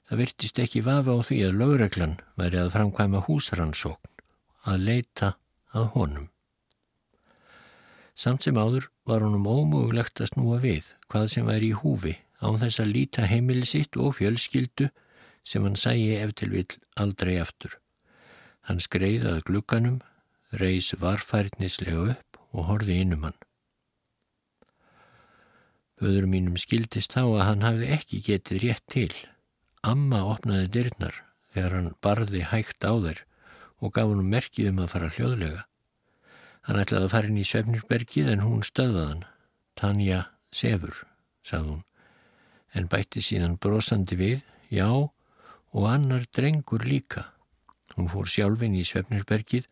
Það 0.08 0.20
virtist 0.22 0.58
ekki 0.62 0.80
vafa 0.80 1.12
á 1.12 1.20
því 1.20 1.38
að 1.44 1.58
lögreglan 1.60 2.14
væri 2.40 2.56
að 2.62 2.70
framkvæma 2.72 3.20
húsrannsókn, 3.26 4.08
að 4.64 4.84
leita 4.86 5.34
að 5.76 5.90
honum. 5.92 6.30
Samt 8.16 8.46
sem 8.46 8.56
áður 8.56 8.88
var 9.04 9.26
honum 9.26 9.44
ómögulegt 9.44 10.22
að 10.24 10.30
snúa 10.32 10.62
við 10.62 10.88
hvað 11.12 11.28
sem 11.34 11.44
væri 11.44 11.74
í 11.74 11.76
húfi 11.76 12.14
án 12.42 12.60
þess 12.62 12.82
að 12.82 12.92
líta 12.94 13.26
heimilisitt 13.30 13.98
og 13.98 14.16
fjölskyldu 14.18 14.90
sem 15.48 15.64
hann 15.64 15.78
sæi 15.78 16.18
eftir 16.18 16.52
vil 16.52 16.66
aldrei 16.96 17.38
aftur. 17.42 17.78
Hann 18.68 18.82
skreiðað 18.84 19.44
glukkanum, 19.48 20.00
reys 20.52 20.92
varfærnislega 21.00 22.14
upp 22.14 22.40
og 22.52 22.68
horfi 22.68 23.00
innum 23.02 23.24
hann. 23.28 23.38
Öður 25.98 26.28
mínum 26.30 26.58
skildist 26.60 27.16
þá 27.16 27.24
að 27.24 27.46
hann 27.46 27.66
hafði 27.66 27.90
ekki 27.96 28.20
getið 28.22 28.62
rétt 28.62 28.84
til 28.92 29.12
Amma 29.86 30.24
opnaði 30.26 30.68
dyrnar 30.74 31.16
þegar 31.54 31.74
hann 31.76 31.90
barði 32.02 32.44
hægt 32.50 32.84
á 32.86 32.92
þær 32.92 33.24
og 33.78 33.92
gaf 33.94 34.10
hann 34.10 34.30
merkið 34.30 34.70
um 34.72 34.80
að 34.82 34.92
fara 34.94 35.10
hljóðlega. 35.14 35.64
Hann 36.66 36.80
ætlaði 36.82 37.06
að 37.06 37.12
fara 37.14 37.30
inn 37.30 37.40
í 37.40 37.46
Svefnirbergið 37.46 38.30
en 38.34 38.42
hún 38.44 38.64
stöðvað 38.66 39.06
hann. 39.12 39.22
Tanja 39.78 40.24
sefur, 40.50 41.04
sagði 41.46 41.70
hún, 41.70 41.84
en 42.74 42.88
bætti 42.90 43.22
síðan 43.24 43.56
brosandi 43.60 44.18
við, 44.18 44.44
já, 44.70 44.88
og 44.88 45.88
annar 45.88 46.26
drengur 46.34 46.84
líka. 46.84 47.28
Hún 47.96 48.10
fór 48.12 48.28
sjálfin 48.30 48.76
í 48.78 48.84
Svefnirbergið 48.86 49.68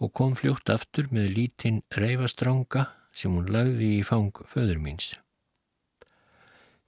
og 0.00 0.12
kom 0.12 0.36
fljótt 0.36 0.70
aftur 0.72 1.08
með 1.10 1.32
lítinn 1.38 1.82
reyfastranga 1.96 2.90
sem 3.16 3.32
hún 3.32 3.48
lagði 3.52 3.96
í 3.98 4.04
fang 4.04 4.32
föður 4.50 4.80
míns. 4.82 5.14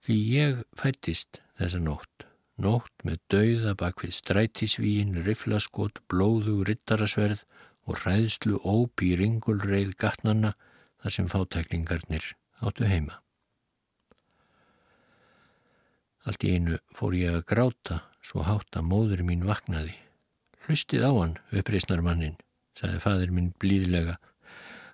Því 0.04 0.16
ég 0.36 0.64
fættist 0.76 1.40
þessa 1.58 1.80
nótt 1.82 2.28
nótt 2.58 3.06
með 3.06 3.20
dauða 3.32 3.74
bak 3.78 4.02
við 4.02 4.16
strætisvíin, 4.18 5.14
riflaskot, 5.26 6.02
blóðu, 6.10 6.58
rittarasverð 6.66 7.44
og 7.88 8.02
ræðslu 8.02 8.58
óp 8.66 9.04
í 9.06 9.14
ringulreið 9.20 9.94
gatnanna 10.02 10.54
þar 10.98 11.14
sem 11.14 11.30
fátæklingarnir 11.30 12.34
áttu 12.58 12.90
heima. 12.90 13.22
Allt 16.28 16.44
í 16.44 16.52
einu 16.58 16.76
fór 16.92 17.14
ég 17.16 17.38
að 17.38 17.46
gráta 17.48 18.02
svo 18.20 18.42
hátt 18.44 18.76
að 18.76 18.88
móður 18.90 19.22
mín 19.24 19.46
vaknaði. 19.48 19.94
Hlustið 20.66 21.06
á 21.08 21.12
hann, 21.16 21.38
uppreysnar 21.56 22.02
mannin, 22.04 22.36
sagði 22.76 23.00
fadur 23.00 23.32
minn 23.32 23.54
blíðlega. 23.62 24.18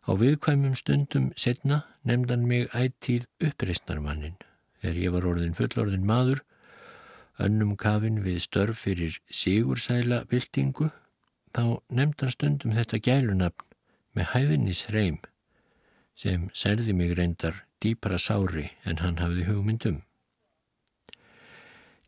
Á 0.07 0.11
viðkvæmum 0.21 0.76
stundum 0.79 1.33
setna 1.35 1.81
nefndan 2.07 2.47
mig 2.47 2.69
ættíð 2.71 3.26
uppreysnar 3.43 3.99
mannin. 4.05 4.37
Þegar 4.79 5.00
ég 5.03 5.14
var 5.17 5.26
orðin 5.33 5.59
fullorðin 5.59 6.07
maður 6.07 6.45
önnum 7.43 7.75
kafin 7.75 8.23
við 8.23 8.38
störf 8.45 8.85
fyrir 8.85 9.19
sigursæla 9.26 10.23
byltingu, 10.31 10.93
þá 11.50 11.83
nefndan 11.91 12.31
stundum 12.31 12.79
þetta 12.79 13.03
gælunafn 13.03 13.71
með 14.14 14.31
hæðinis 14.35 14.87
hreim 14.91 15.19
sem 16.14 16.47
særði 16.55 16.95
mig 16.95 17.17
reyndar 17.19 17.64
dýpra 17.83 18.21
sári 18.23 18.69
en 18.87 19.03
hann 19.03 19.19
hafði 19.19 19.49
hugmyndum. 19.49 20.05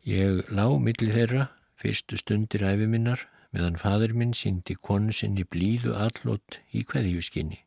Ég 0.07 0.45
lá 0.55 0.69
millir 0.79 1.09
þeirra 1.11 1.49
fyrstu 1.75 2.15
stundir 2.15 2.61
æfi 2.63 2.85
minnar 2.87 3.25
meðan 3.51 3.75
fadur 3.81 4.13
minn 4.15 4.29
síndi 4.31 4.77
konu 4.79 5.11
sinni 5.11 5.43
blíðu 5.43 5.97
allot 5.99 6.61
í 6.71 6.85
kveðjuskinni. 6.87 7.57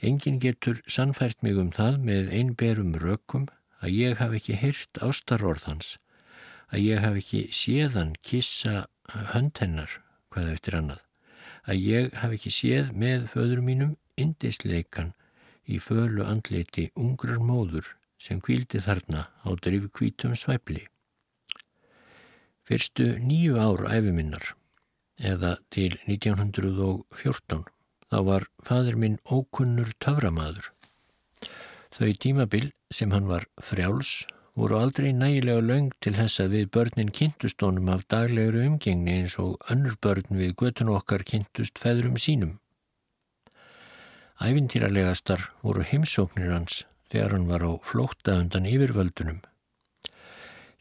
Engin 0.00 0.38
getur 0.40 0.80
sannfært 0.88 1.44
mig 1.44 1.60
um 1.60 1.68
það 1.76 1.98
með 2.08 2.30
einberum 2.38 2.94
rökum 3.02 3.44
að 3.84 3.92
ég 3.98 4.16
hafi 4.22 4.40
ekki 4.40 4.56
hyrt 4.62 5.02
ástarorðans, 5.04 5.98
að 6.72 6.86
ég 6.86 7.04
hafi 7.04 7.20
ekki 7.20 7.42
séðan 7.52 8.16
kissa 8.24 8.86
hönd 9.34 9.60
hennar, 9.60 9.98
hvað 10.32 10.54
eftir 10.54 10.78
annað, 10.80 11.04
að 11.68 11.84
ég 11.84 12.10
hafi 12.22 12.40
ekki 12.40 12.54
séð 12.62 12.90
með 13.04 13.28
föður 13.34 13.60
mínum 13.68 13.92
indisleikan 14.16 15.12
í 15.68 15.76
fölu 15.84 16.24
andleiti 16.24 16.88
ungrar 16.96 17.44
móður 17.44 17.92
sem 18.16 18.40
kvíldi 18.40 18.80
þarna 18.80 19.28
á 19.44 19.48
drifkvítum 19.52 20.32
svæpli. 20.32 20.86
Fyrstu 22.64 23.18
nýju 23.20 23.58
ár 23.60 23.84
æfiminnar, 23.92 24.54
eða 25.20 25.58
til 25.74 25.98
1914, 26.08 27.66
þá 28.10 28.18
var 28.28 28.48
fadur 28.64 28.96
minn 28.96 29.18
ókunnur 29.28 29.92
töframaður. 30.00 30.70
Þau 31.94 32.10
tímabil 32.18 32.70
sem 32.90 33.12
hann 33.12 33.28
var 33.28 33.44
frjáls 33.62 34.24
voru 34.54 34.78
aldrei 34.78 35.12
nægilega 35.12 35.62
laung 35.66 35.92
til 36.00 36.14
þess 36.14 36.40
að 36.42 36.52
við 36.56 36.68
börnin 36.76 37.12
kynntustónum 37.18 37.88
af 37.94 38.04
dagleguru 38.10 38.62
umgengni 38.68 39.16
eins 39.20 39.34
og 39.42 39.56
önnur 39.70 39.96
börn 40.02 40.38
við 40.40 40.54
götun 40.62 40.92
okkar 40.94 41.24
kynntust 41.26 41.80
feðrum 41.82 42.16
sínum. 42.24 42.58
Ævintýralegastar 44.42 45.50
voru 45.62 45.82
heimsóknir 45.86 46.54
hans 46.54 46.84
þegar 47.10 47.36
hann 47.36 47.50
var 47.50 47.66
á 47.66 47.72
flótta 47.82 48.38
undan 48.42 48.66
yfirvöldunum. 48.70 49.42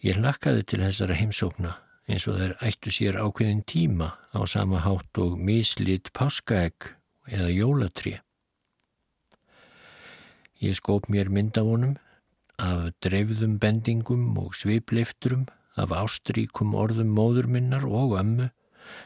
Ég 0.04 0.18
lakkaði 0.20 0.66
til 0.68 0.82
þessara 0.84 1.16
heimsókna 1.16 1.70
eins 2.12 2.26
og 2.28 2.36
þær 2.36 2.54
ættu 2.68 2.92
sér 2.92 3.16
ákveðin 3.24 3.62
tíma 3.64 4.10
á 4.36 4.40
sama 4.52 4.82
hátt 4.84 5.20
og 5.24 5.38
mislit 5.40 6.10
páskaegg 6.12 6.90
eða 7.32 7.52
jólatrí. 7.56 8.18
Ég 10.60 10.76
skóp 10.76 11.08
mér 11.08 11.32
myndavonum 11.32 11.96
af 12.60 12.90
dreifðum 13.00 13.56
bendingum 13.64 14.36
og 14.44 14.58
sviplifturum, 14.60 15.48
af 15.80 15.96
ástríkum 15.96 16.76
orðum 16.76 17.16
móðurminnar 17.16 17.88
og 17.88 18.18
ömmu, 18.20 18.50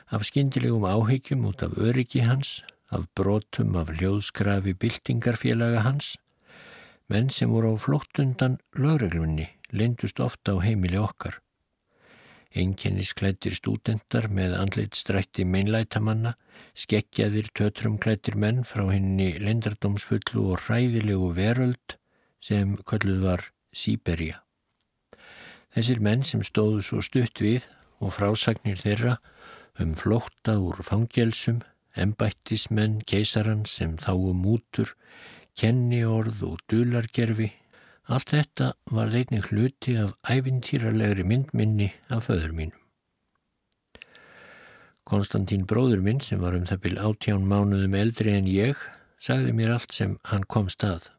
af 0.09 0.25
skindilegum 0.25 0.83
áhyggjum 0.89 1.45
út 1.47 1.61
af 1.63 1.77
öryggi 1.77 2.25
hans, 2.25 2.63
af 2.89 3.05
brotum 3.13 3.77
af 3.77 3.93
hljóðskrafi 3.93 4.73
byltingarfélaga 4.73 5.85
hans, 5.85 6.15
menn 7.07 7.29
sem 7.29 7.53
voru 7.53 7.77
á 7.77 7.85
flóttundan 7.85 8.57
lögreglunni 8.73 9.56
lindust 9.71 10.19
ofta 10.23 10.55
á 10.55 10.63
heimili 10.63 10.99
okkar. 10.99 11.41
Einkennisklættir 12.57 13.53
stúdendar 13.57 14.29
með 14.33 14.55
andleitt 14.57 14.95
strætti 14.95 15.43
meinlætamanna, 15.45 16.33
skekkjaðir 16.77 17.51
tötrumklættir 17.57 18.37
menn 18.39 18.63
frá 18.65 18.87
henni 18.89 19.33
lindardómsfullu 19.43 20.47
og 20.53 20.63
hræðilegu 20.65 21.33
veröld 21.35 21.97
sem 22.39 22.77
kölluð 22.87 23.23
var 23.25 23.43
Sýberja. 23.75 24.41
Þessir 25.75 25.99
menn 26.01 26.23
sem 26.25 26.41
stóðu 26.45 26.81
svo 26.85 27.03
stutt 27.05 27.43
við 27.43 27.67
og 28.01 28.15
frásagnir 28.15 28.79
þeirra 28.81 29.17
um 29.83 29.93
flótta 29.97 30.57
úr 30.57 30.79
fangelsum, 30.85 31.61
embættismenn, 31.97 33.01
keisarans 33.05 33.75
sem 33.77 33.97
þáu 34.01 34.33
mútur, 34.33 34.95
kenniorð 35.57 36.43
og 36.47 36.61
dulargerfi 36.69 37.51
Allt 38.07 38.31
þetta 38.31 38.69
var 38.95 39.11
einnig 39.11 39.49
hluti 39.49 39.97
af 39.99 40.13
æfintýralegri 40.31 41.25
myndminni 41.27 41.89
af 42.07 42.29
föður 42.29 42.53
mínum. 42.55 42.79
Konstantín 45.07 45.65
bróður 45.67 45.99
minn 46.05 46.21
sem 46.23 46.39
var 46.39 46.55
um 46.55 46.63
það 46.69 46.81
byrj 46.85 47.01
átján 47.03 47.43
mánuðum 47.51 47.97
eldri 47.99 48.31
en 48.35 48.47
ég 48.47 48.79
sagði 49.19 49.51
mér 49.55 49.73
allt 49.75 49.95
sem 49.95 50.15
hann 50.31 50.47
kom 50.47 50.69
stað. 50.71 51.09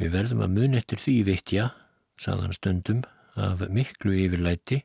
Við 0.00 0.12
verðum 0.16 0.44
að 0.44 0.54
mun 0.56 0.76
eftir 0.80 1.00
því 1.00 1.16
vittja, 1.28 1.68
sagðan 2.20 2.56
stundum, 2.56 3.02
af 3.36 3.60
miklu 3.68 4.16
yfirlæti, 4.16 4.82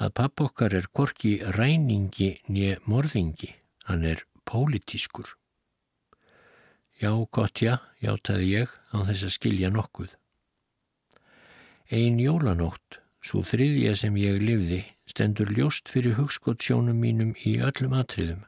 að 0.00 0.14
papp 0.16 0.44
okkar 0.46 0.76
er 0.80 0.88
korki 0.92 1.38
ræningi 1.56 2.30
nýja 2.48 2.80
morðingi, 2.88 3.52
hann 3.88 4.08
er 4.08 4.24
pólitískur. 4.48 5.34
Já, 6.98 7.12
gott 7.30 7.60
já, 7.62 7.76
játaði 8.02 8.46
ég 8.56 8.70
á 8.90 9.06
þess 9.06 9.28
að 9.28 9.34
skilja 9.36 9.68
nokkuð. 9.70 10.10
Einn 11.94 12.18
jólanótt, 12.18 12.98
svo 13.22 13.44
þriðja 13.46 13.92
sem 14.00 14.16
ég 14.18 14.40
livði, 14.42 14.80
stendur 15.06 15.52
ljóst 15.54 15.86
fyrir 15.92 16.16
hugskottsjónum 16.18 16.98
mínum 16.98 17.36
í 17.46 17.54
öllum 17.62 17.94
atriðum. 18.00 18.42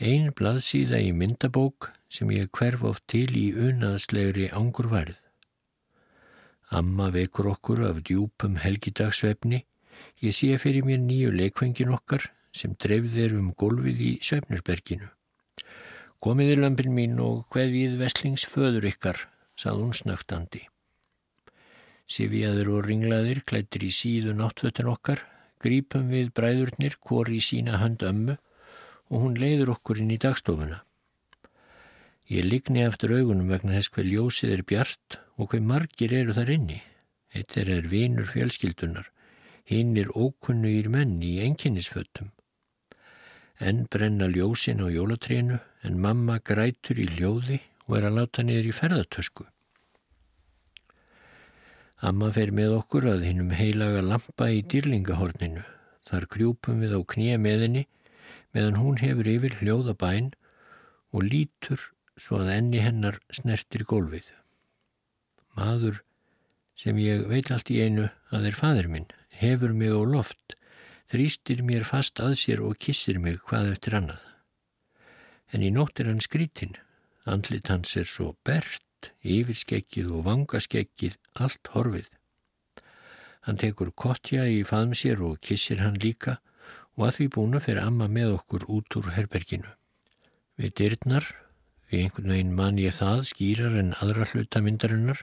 Einn 0.00 0.32
blaðsíða 0.32 1.02
í 1.04 1.12
myndabók 1.12 1.90
sem 2.08 2.32
ég 2.32 2.48
hverf 2.56 2.86
oft 2.88 3.04
til 3.12 3.28
í 3.36 3.50
unaðslegri 3.52 4.48
ángurværið. 4.48 5.20
Amma 6.72 7.10
vekur 7.12 7.50
okkur 7.52 7.84
af 7.90 8.00
djúpum 8.08 8.56
helgidagsvefni. 8.64 9.60
Ég 10.24 10.32
sé 10.32 10.56
fyrir 10.56 10.88
mér 10.88 11.04
nýju 11.04 11.36
leikvengin 11.36 11.92
okkar 11.92 12.30
sem 12.52 12.72
dreifðir 12.80 13.36
um 13.36 13.52
gólfið 13.52 14.04
í 14.08 14.12
Svefnirberginu. 14.24 15.12
Komiði 16.18 16.56
lampin 16.58 16.90
mín 16.90 17.20
og 17.22 17.44
hveðið 17.54 17.92
veslingsföður 18.00 18.88
ykkar, 18.90 19.20
sað 19.54 19.84
hún 19.84 19.92
snögtandi. 19.94 20.64
Sifjaður 22.10 22.72
og 22.74 22.88
ringlaðir 22.88 23.44
klættir 23.46 23.84
í 23.86 23.92
síðu 23.94 24.34
náttfötun 24.34 24.90
okkar, 24.90 25.22
grípum 25.62 26.08
við 26.10 26.32
bræðurnir 26.34 26.96
hvori 27.06 27.38
í 27.38 27.44
sína 27.44 27.78
hönd 27.78 28.02
ömmu 28.02 28.34
og 28.34 29.22
hún 29.22 29.38
leiður 29.38 29.76
okkur 29.76 30.02
inn 30.02 30.10
í 30.10 30.18
dagstofuna. 30.18 30.80
Ég 32.28 32.50
ligni 32.50 32.82
eftir 32.82 33.14
augunum 33.14 33.54
vegna 33.54 33.78
þess 33.78 33.94
hver 33.94 34.10
ljósið 34.10 34.56
er 34.56 34.66
bjart 34.66 35.20
og 35.38 35.52
hver 35.52 35.64
margir 35.70 36.12
eru 36.12 36.34
þar 36.34 36.50
inni. 36.56 36.82
Eitt 37.30 37.54
er 37.60 37.70
er 37.70 37.86
vinur 37.86 38.26
fjölskyldunar, 38.26 39.06
hinn 39.70 39.94
er 40.00 40.10
ókunnugir 40.18 40.90
menn 40.90 41.20
í 41.22 41.38
enginnisfötum. 41.46 42.32
En 43.62 43.86
brenna 43.86 44.26
ljósin 44.26 44.82
á 44.82 44.90
jólatrénu 44.90 45.62
en 45.86 46.00
mamma 46.02 46.38
grætur 46.44 46.98
í 46.98 47.06
ljóði 47.18 47.60
og 47.86 47.98
er 47.98 48.08
að 48.08 48.18
láta 48.18 48.44
niður 48.44 48.70
í 48.70 48.74
ferðartösku. 48.76 49.46
Amma 52.08 52.30
fer 52.34 52.52
með 52.54 52.76
okkur 52.76 53.08
að 53.10 53.24
hinnum 53.26 53.54
heilaga 53.58 54.02
lampa 54.06 54.50
í 54.54 54.62
dýrlingahorninu. 54.62 55.64
Þar 56.08 56.26
krjúpum 56.30 56.82
við 56.84 56.94
á 56.94 57.00
knýja 57.02 57.38
með 57.42 57.64
henni 57.66 57.84
meðan 58.54 58.78
hún 58.80 59.00
hefur 59.02 59.28
yfir 59.28 59.56
hljóðabæn 59.58 60.30
og 61.12 61.26
lítur 61.26 61.90
svo 62.18 62.38
að 62.42 62.52
enni 62.54 62.82
hennar 62.82 63.18
snertir 63.34 63.84
gólfið. 63.88 64.30
Maður 65.58 66.02
sem 66.78 66.98
ég 67.02 67.26
veit 67.30 67.50
allt 67.50 67.72
í 67.74 67.80
einu 67.82 68.06
að 68.30 68.50
er 68.52 68.58
fadur 68.58 68.90
minn 68.92 69.10
hefur 69.40 69.74
mig 69.74 69.90
á 69.90 70.02
loft 70.02 70.54
þrýstir 71.10 71.64
mér 71.66 71.86
fast 71.88 72.20
að 72.22 72.36
sér 72.38 72.62
og 72.64 72.78
kissir 72.78 73.18
mig 73.22 73.40
hvað 73.48 73.72
eftir 73.74 73.98
annað. 73.98 74.27
En 75.52 75.64
í 75.64 75.70
nótt 75.72 76.00
er 76.00 76.10
hann 76.10 76.20
skrítinn, 76.20 76.76
andlit 77.24 77.70
hans 77.72 77.94
er 77.96 78.08
svo 78.08 78.34
bert, 78.44 79.12
yfirskekkið 79.24 80.10
og 80.12 80.26
vangaskekkið, 80.26 81.16
allt 81.40 81.70
horfið. 81.72 82.08
Hann 83.46 83.60
tekur 83.60 83.94
kottja 83.96 84.44
í 84.50 84.60
faðum 84.68 84.94
sér 84.98 85.22
og 85.24 85.38
kissir 85.40 85.80
hann 85.80 85.96
líka 86.02 86.36
og 86.98 87.06
að 87.06 87.14
því 87.16 87.26
búna 87.36 87.60
fyrir 87.64 87.84
amma 87.86 88.08
með 88.12 88.34
okkur 88.40 88.66
út 88.74 88.96
úr 88.98 89.12
herberginu. 89.14 89.70
Við 90.58 90.74
dyrnar, 90.80 91.24
við 91.88 92.04
einhvern 92.04 92.34
veginn 92.34 92.56
man 92.58 92.80
ég 92.82 92.96
það 92.98 93.22
skýrar 93.30 93.78
en 93.78 93.94
aðra 94.02 94.26
hluta 94.32 94.60
myndarinnar, 94.64 95.22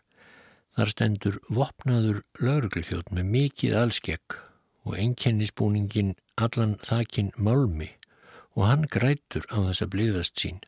þar 0.75 0.91
stendur 0.91 1.37
vopnaður 1.51 2.23
lauruglufjótt 2.39 3.11
með 3.13 3.29
mikið 3.35 3.77
allskekk 3.83 4.39
og 4.85 4.97
enkennisbúningin 5.01 6.15
allan 6.39 6.75
þakin 6.81 7.31
málmi 7.37 7.91
og 8.55 8.67
hann 8.69 8.87
grætur 8.91 9.45
á 9.51 9.59
þess 9.67 9.83
að 9.85 9.93
bliðast 9.95 10.39
sín. 10.39 10.61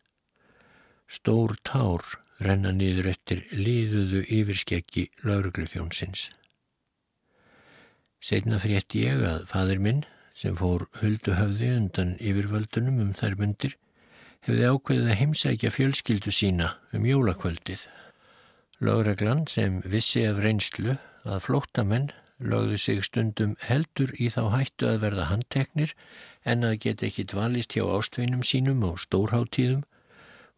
Stór 1.07 1.55
tár 1.63 2.03
renna 2.43 2.73
niður 2.75 3.09
eftir 3.13 3.45
liðuðu 3.55 4.25
yfirskeggi 4.27 5.07
lauruglufjónsins. 5.23 6.27
Segna 8.19 8.59
frétt 8.59 8.95
ég 8.97 9.23
að 9.23 9.45
fadur 9.49 9.81
minn, 9.81 10.03
sem 10.37 10.55
fór 10.57 10.85
huldu 11.01 11.33
höfði 11.37 11.71
undan 11.79 12.15
yfirvöldunum 12.21 12.99
um 13.01 13.13
þær 13.17 13.37
myndir, 13.39 13.77
hefði 14.45 14.69
ákveðið 14.69 15.11
að 15.11 15.19
heimsækja 15.21 15.73
fjölskyldu 15.73 16.33
sína 16.33 16.73
um 16.93 17.07
jólakvöldið. 17.07 17.87
Láreglan 18.83 19.47
sem 19.49 19.81
vissi 19.85 20.27
af 20.27 20.41
reynslu 20.43 20.97
að 21.25 21.43
flóttamenn 21.47 22.11
lögðu 22.37 22.77
sig 22.77 23.01
stundum 23.05 23.55
heldur 23.65 24.11
í 24.21 24.29
þá 24.29 24.43
hættu 24.53 24.91
að 24.91 25.01
verða 25.05 25.29
handteknir 25.31 25.93
en 26.47 26.63
að 26.63 26.79
geta 26.85 27.07
ekki 27.07 27.27
dvalist 27.27 27.75
hjá 27.75 27.83
ástvinum 27.97 28.43
sínum 28.47 28.85
á 28.87 28.95
stórháttíðum, 29.03 29.83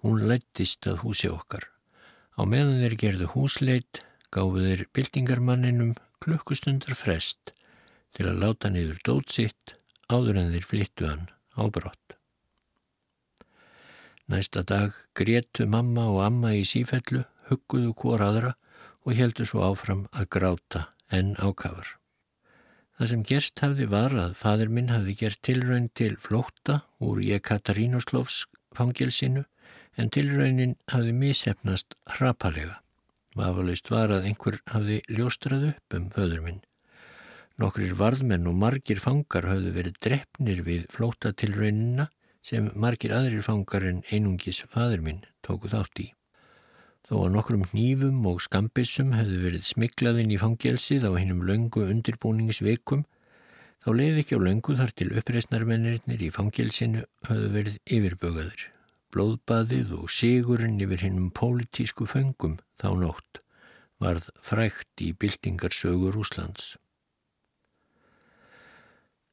hún 0.06 0.28
lættist 0.30 0.88
að 0.88 1.02
húsi 1.04 1.32
okkar. 1.32 1.66
Á 2.40 2.46
meðan 2.46 2.80
þeir 2.84 2.96
gerðu 3.04 3.32
húsleit 3.34 4.04
gáfu 4.32 4.62
þeir 4.64 4.86
byltingarmanninum 4.96 5.96
klukkustundar 6.24 6.96
frest 6.96 7.54
til 8.16 8.30
að 8.30 8.42
láta 8.44 8.72
niður 8.72 9.02
dótsitt 9.08 9.76
áður 10.10 10.42
en 10.44 10.54
þeir 10.54 10.70
flyttu 10.72 11.10
hann 11.10 11.28
á 11.58 11.64
brott. 11.68 12.16
Næsta 14.30 14.62
dag 14.62 14.94
grétu 15.18 15.66
mamma 15.66 16.06
og 16.14 16.22
amma 16.22 16.54
í 16.54 16.66
sífellu, 16.70 17.26
hugguðu 17.50 17.96
hvora 17.98 18.30
aðra 18.30 18.52
og 19.06 19.16
heldu 19.18 19.48
svo 19.50 19.66
áfram 19.66 20.06
að 20.14 20.30
gráta 20.38 20.90
en 21.10 21.34
ákafar. 21.42 21.99
Það 23.00 23.08
sem 23.14 23.22
gerst 23.24 23.62
hafði 23.64 23.86
var 23.88 24.14
að 24.20 24.34
fadur 24.36 24.72
minn 24.76 24.90
hafði 24.92 25.14
gert 25.22 25.40
tilraun 25.48 25.86
til 25.96 26.18
flótta 26.20 26.82
úr 27.00 27.22
ég 27.24 27.40
Katarínoslovs 27.48 28.42
fangilsinu 28.76 29.46
en 29.96 30.12
tilraunin 30.12 30.76
hafði 30.92 31.14
mishefnast 31.22 31.96
hrapalega. 32.18 32.82
Vafalust 33.40 33.88
var 33.94 34.12
að 34.12 34.28
einhver 34.28 34.60
hafði 34.74 35.00
ljóstrað 35.08 35.70
upp 35.70 35.96
um 35.96 36.12
föður 36.12 36.44
minn. 36.44 36.60
Nokkrir 37.60 37.96
varðmenn 37.96 38.52
og 38.52 38.60
margir 38.60 39.00
fangar 39.00 39.48
hafðu 39.48 39.72
verið 39.80 40.04
drefnir 40.04 40.64
við 40.68 40.86
flótatilraunina 40.92 42.10
sem 42.44 42.68
margir 42.76 43.16
aðrir 43.16 43.48
fangar 43.48 43.88
en 43.88 44.04
einungis 44.12 44.66
fadur 44.76 45.08
minn 45.08 45.24
tóku 45.40 45.72
þátt 45.72 46.04
í. 46.04 46.12
Þó 47.10 47.24
að 47.26 47.32
nokkrum 47.34 47.64
hnífum 47.72 48.26
og 48.30 48.42
skambissum 48.46 49.16
hefðu 49.18 49.38
verið 49.42 49.64
smiklaðinn 49.66 50.30
í 50.30 50.36
fangelsið 50.38 51.08
á 51.10 51.12
hinnum 51.18 51.40
löngu 51.48 51.88
undirbúningsveikum 51.90 53.02
þá 53.82 53.88
leiði 53.96 54.22
ekki 54.22 54.38
á 54.38 54.46
löngu 54.46 54.76
þar 54.78 54.92
til 54.94 55.08
uppreysnarmennirinnir 55.18 56.22
í 56.22 56.30
fangelsinu 56.36 57.02
hafðu 57.26 57.48
verið 57.56 57.80
yfirbögaður. 57.98 58.66
Blóðbaðið 59.10 59.94
og 59.98 60.12
sigurinn 60.14 60.78
yfir 60.86 61.02
hinnum 61.08 61.32
pólitísku 61.34 62.06
föngum 62.12 62.60
þá 62.78 62.90
nótt 63.02 63.42
varð 63.98 64.28
frækt 64.46 65.02
í 65.02 65.10
byltingarsögur 65.18 66.20
Úslands. 66.22 66.76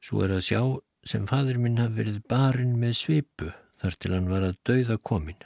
Svo 0.01 0.23
er 0.25 0.33
að 0.39 0.47
sjá 0.47 0.61
sem 1.05 1.29
fadur 1.29 1.61
minn 1.61 1.77
hafði 1.77 2.01
verið 2.01 2.17
barinn 2.33 2.73
með 2.81 2.97
svipu 3.03 3.51
þar 3.83 3.99
til 4.01 4.13
hann 4.15 4.33
var 4.33 4.49
að 4.49 4.57
dauða 4.65 4.97
komin. 4.97 5.37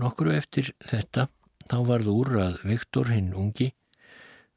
Nokkru 0.00 0.32
eftir 0.34 0.72
þetta 0.82 1.28
þá 1.70 1.76
varð 1.86 2.10
úr 2.10 2.30
að 2.42 2.56
Viktor 2.66 3.12
hinn 3.14 3.30
ungi 3.38 3.70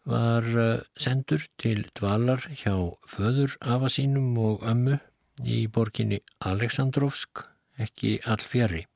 var 0.08 0.45
eh, 0.47 0.82
sendur 0.97 1.43
til 1.62 1.84
dvalar 2.00 2.47
hjá 2.58 2.73
föður 3.06 3.58
afa 3.62 3.91
sínum 3.91 4.34
og 4.41 4.65
ömmu 4.65 4.97
í 5.45 5.67
borginni 5.69 6.21
Aleksandrovsk, 6.50 7.43
ekki 7.78 8.17
allfjari. 8.26 8.88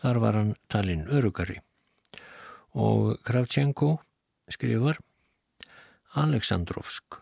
Þar 0.00 0.20
var 0.22 0.38
hann 0.38 0.54
talinn 0.72 1.04
örugari. 1.12 1.58
Og 2.72 3.18
Kravchenko 3.26 3.96
skrifar 4.52 5.00
Aleksandrovsk 6.16 7.20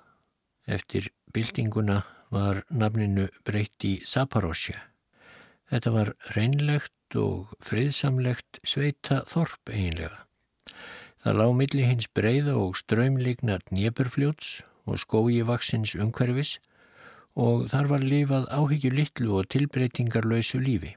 eftir 0.70 1.10
Bildinguna 1.34 2.02
var 2.30 2.62
nafninu 2.70 3.26
breytt 3.46 3.86
í 3.86 3.96
Zaporosja. 4.06 4.93
Þetta 5.70 5.92
var 5.94 6.10
reynlegt 6.34 7.16
og 7.18 7.54
friðsamlegt 7.64 8.60
sveita 8.66 9.22
þorp 9.30 9.72
eiginlega. 9.72 10.24
Það 11.24 11.38
lág 11.40 11.54
milli 11.58 11.86
hins 11.88 12.10
breyða 12.12 12.56
og 12.60 12.76
ströymligna 12.76 13.58
dnjeburfljóts 13.70 14.50
og 14.84 15.00
skói 15.00 15.40
vaksins 15.48 15.94
umhverfis 15.96 16.58
og 17.34 17.70
þar 17.72 17.88
var 17.94 18.04
lifað 18.04 18.50
áhyggju 18.52 18.92
litlu 18.92 19.38
og 19.38 19.48
tilbreytingarlausu 19.54 20.60
lífi. 20.60 20.92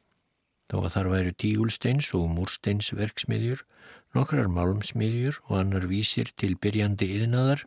Þó 0.67 0.83
að 0.83 0.91
þar 0.97 1.09
væru 1.13 1.33
tígulsteins 1.39 2.11
og 2.17 2.27
múrsteinsverksmiðjur, 2.35 3.63
nokkrar 4.13 4.51
málmsmiðjur 4.51 5.39
og 5.47 5.59
annar 5.61 5.87
vísir 5.87 6.33
til 6.35 6.57
byrjandi 6.59 7.07
yðnaðar 7.21 7.63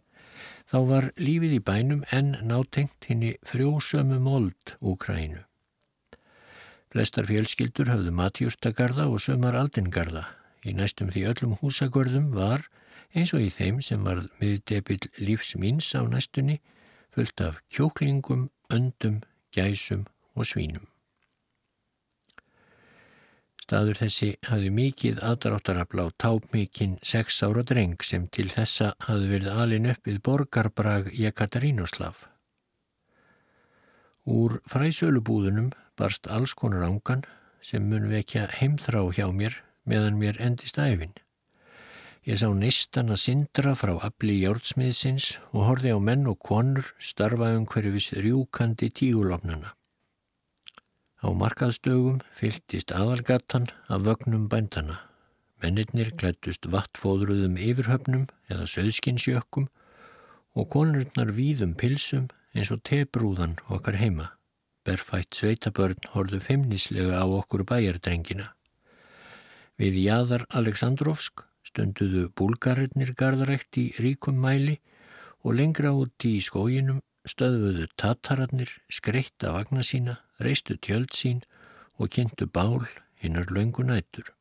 Þá 0.70 0.78
var 0.86 1.06
lífið 1.18 1.54
í 1.56 1.62
bænum 1.66 2.02
enn 2.18 2.30
nátengt 2.46 3.10
henni 3.10 3.34
frjósömu 3.50 4.20
mold 4.22 4.76
Úkrænu. 4.78 5.49
Flestar 6.90 7.28
fjölskyldur 7.28 7.86
hafðu 7.86 8.10
matjúrtagarða 8.18 9.06
og 9.06 9.20
sömar 9.22 9.54
aldingarða. 9.54 10.24
Í 10.66 10.74
næstum 10.74 11.12
því 11.14 11.26
öllum 11.30 11.56
húsagörðum 11.60 12.32
var, 12.34 12.64
eins 13.14 13.30
og 13.34 13.44
í 13.46 13.50
þeim 13.54 13.78
sem 13.84 14.02
var 14.02 14.24
miðdebill 14.40 15.06
lífs 15.22 15.54
míns 15.54 15.92
á 15.94 16.02
næstunni, 16.02 16.58
fullt 17.14 17.40
af 17.46 17.60
kjóklingum, 17.70 18.48
öndum, 18.74 19.20
gæsum 19.54 20.08
og 20.34 20.50
svínum. 20.50 20.88
Staður 23.62 24.00
þessi 24.00 24.32
hafði 24.48 24.70
mikið 24.74 25.20
aðdráttarafla 25.22 26.08
á 26.10 26.16
tápmikinn 26.18 26.96
sex 27.06 27.38
ára 27.46 27.62
dreng 27.62 28.02
sem 28.02 28.26
til 28.26 28.48
þessa 28.50 28.96
hafði 29.06 29.28
verið 29.36 29.60
alin 29.62 29.86
upp 29.92 30.10
við 30.10 30.18
borgarbrag 30.26 31.12
Jekatarínoslav. 31.14 32.24
Úr 34.26 34.58
fræsölubúðunum 34.66 35.70
barst 36.00 36.28
alls 36.32 36.54
konar 36.56 36.86
ángan 36.88 37.26
sem 37.60 37.84
mun 37.88 38.08
vekja 38.08 38.46
heimþrá 38.56 39.02
hjá 39.12 39.26
mér 39.32 39.58
meðan 39.84 40.16
mér 40.20 40.40
endist 40.40 40.78
æfin. 40.80 41.12
Ég 42.24 42.36
sá 42.40 42.48
neistan 42.52 43.12
að 43.12 43.22
syndra 43.22 43.74
frá 43.76 43.94
afli 44.06 44.38
jórnsmiðsins 44.42 45.34
og 45.52 45.66
horfi 45.68 45.92
á 45.92 45.98
menn 46.00 46.28
og 46.28 46.40
konur 46.44 46.90
starfa 47.00 47.52
um 47.56 47.66
hverju 47.68 47.92
viss 47.96 48.12
rjúkandi 48.16 48.90
tígulofnana. 48.96 49.72
Á 51.20 51.28
markaðstögum 51.36 52.20
fyltist 52.32 52.92
aðalgatan 52.96 53.68
af 53.88 54.04
vögnum 54.08 54.48
bændana. 54.52 55.00
Mennirnir 55.60 56.12
klættust 56.16 56.68
vattfóðruðum 56.72 57.60
yfirhöfnum 57.60 58.28
eða 58.48 58.68
söðskinsjökkum 58.72 59.68
og 60.56 60.70
konurnar 60.72 61.32
víðum 61.36 61.76
pilsum 61.76 62.28
eins 62.56 62.72
og 62.72 62.84
tebrúðan 62.88 63.58
okkar 63.68 64.00
heima. 64.00 64.32
Berfætt 64.90 65.36
sveitabörn 65.38 66.08
horðu 66.16 66.40
feimnislega 66.42 67.20
á 67.22 67.26
okkur 67.30 67.62
bæjardrengina. 67.62 68.48
Við 69.78 70.00
Jæðar 70.02 70.42
Aleksandrovsk 70.50 71.44
stunduðu 71.68 72.24
búlgarinnir 72.34 73.12
gardarækt 73.14 73.78
í 73.78 73.84
ríkum 74.02 74.40
mæli 74.42 74.80
og 75.46 75.54
lengra 75.60 75.92
út 75.94 76.26
í 76.26 76.40
skóginum 76.42 76.98
stöðuðu 77.22 77.86
tatararnir 78.00 78.72
skreitt 78.90 79.46
af 79.46 79.60
vagna 79.60 79.84
sína, 79.86 80.16
reistu 80.42 80.74
tjöld 80.74 81.14
sín 81.14 81.44
og 81.94 82.10
kynntu 82.16 82.48
bál 82.50 82.82
hinnar 83.22 83.46
löngu 83.54 83.84
nætur. 83.86 84.32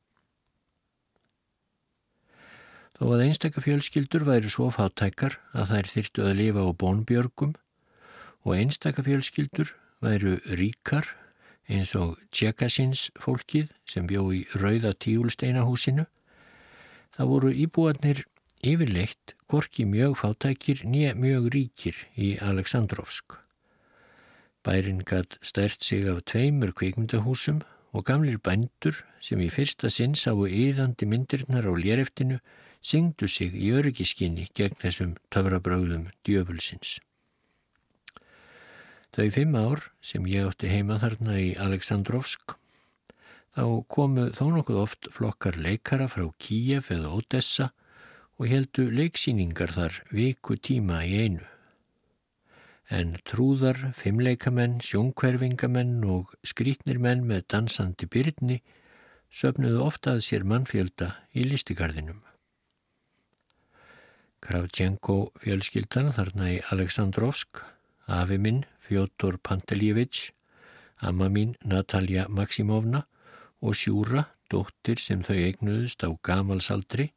Þó 2.97 3.05
að 3.13 3.27
einstakka 3.27 3.61
fjölskyldur 3.67 4.25
væri 4.25 4.49
svo 4.49 4.71
fátækar 4.73 5.37
að 5.53 5.75
þær 5.75 5.91
þyrtu 5.93 6.25
að 6.25 6.41
lifa 6.41 6.65
á 6.65 6.69
bónbjörgum 6.73 7.53
og 8.47 8.57
einstakka 8.57 9.05
fjölskyldur 9.05 9.75
væru 10.03 10.37
ríkar 10.59 11.07
eins 11.69 11.93
og 11.95 12.17
tjekasins 12.33 13.09
fólkið 13.21 13.69
sem 13.89 14.07
bjó 14.09 14.25
í 14.33 14.41
rauða 14.57 14.95
tíulsteinahúsinu, 14.97 16.05
það 17.13 17.31
voru 17.33 17.51
íbúarnir 17.53 18.23
yfirleitt 18.65 19.35
gorki 19.49 19.85
mjög 19.85 20.17
fátækir 20.23 20.81
nýja 20.85 21.13
mjög 21.15 21.51
ríkir 21.53 21.99
í 22.17 22.35
Aleksandrovsk. 22.41 23.37
Bærin 24.65 25.03
gatt 25.07 25.37
stært 25.45 25.83
sig 25.85 26.07
af 26.09 26.25
tveimur 26.27 26.73
kvikmyndahúsum 26.75 27.61
og 27.93 28.05
gamlir 28.05 28.37
bændur 28.43 28.97
sem 29.23 29.39
í 29.41 29.49
fyrsta 29.53 29.89
sinn 29.93 30.17
sáu 30.19 30.45
yðandi 30.47 31.07
myndirnar 31.09 31.69
á 31.69 31.73
léreftinu 31.73 32.41
syngdu 32.81 33.27
sig 33.27 33.55
í 33.55 33.71
öryggiskinni 33.75 34.49
gegn 34.55 34.77
þessum 34.81 35.15
töfrabröðum 35.31 36.09
djöfulsins. 36.27 36.99
Þau 39.15 39.27
fimm 39.33 39.55
ár 39.57 39.89
sem 40.05 40.25
ég 40.29 40.47
átti 40.49 40.69
heima 40.69 40.99
þarna 41.01 41.37
í 41.41 41.51
Aleksandrovsk 41.57 42.55
þá 43.57 43.63
komu 43.91 44.29
þó 44.37 44.45
nokkuð 44.53 44.81
oft 44.83 45.09
flokkar 45.15 45.57
leikara 45.59 46.07
frá 46.11 46.27
Kíjef 46.37 46.91
eða 46.93 47.13
Odessa 47.17 47.71
og 48.39 48.47
heldu 48.47 48.85
leiksýningar 48.93 49.73
þar 49.75 49.97
viku 50.15 50.55
tíma 50.55 51.01
í 51.03 51.15
einu. 51.25 51.47
En 52.89 53.17
trúðar, 53.27 53.91
fimmleikamenn, 53.93 54.79
sjónkverfingamenn 54.81 55.99
og 56.09 56.31
skrítnir 56.47 57.01
menn 57.01 57.25
með 57.29 57.43
dansandi 57.53 58.07
byrni 58.09 58.61
söfnuðu 59.29 59.83
oftað 59.85 60.23
sér 60.25 60.45
mannfjölda 60.47 61.11
í 61.37 61.45
listigarðinum. 61.45 62.23
Kravchenko 64.39 65.33
fjölskyldan 65.43 66.13
þarna 66.15 66.53
í 66.55 66.57
Aleksandrovsk, 66.71 67.59
afi 68.09 68.39
minn 68.41 68.65
Fjótor 68.83 69.37
Panteljevits, 69.37 70.31
amma 70.99 71.29
mín 71.29 71.55
Natalja 71.63 72.25
Maksimovna 72.27 73.05
og 73.61 73.77
Sjúra, 73.77 74.25
dóttir 74.49 74.99
sem 74.99 75.21
þau 75.23 75.37
eignuðust 75.37 76.03
á 76.03 76.09
gamalsaldri, 76.25 77.11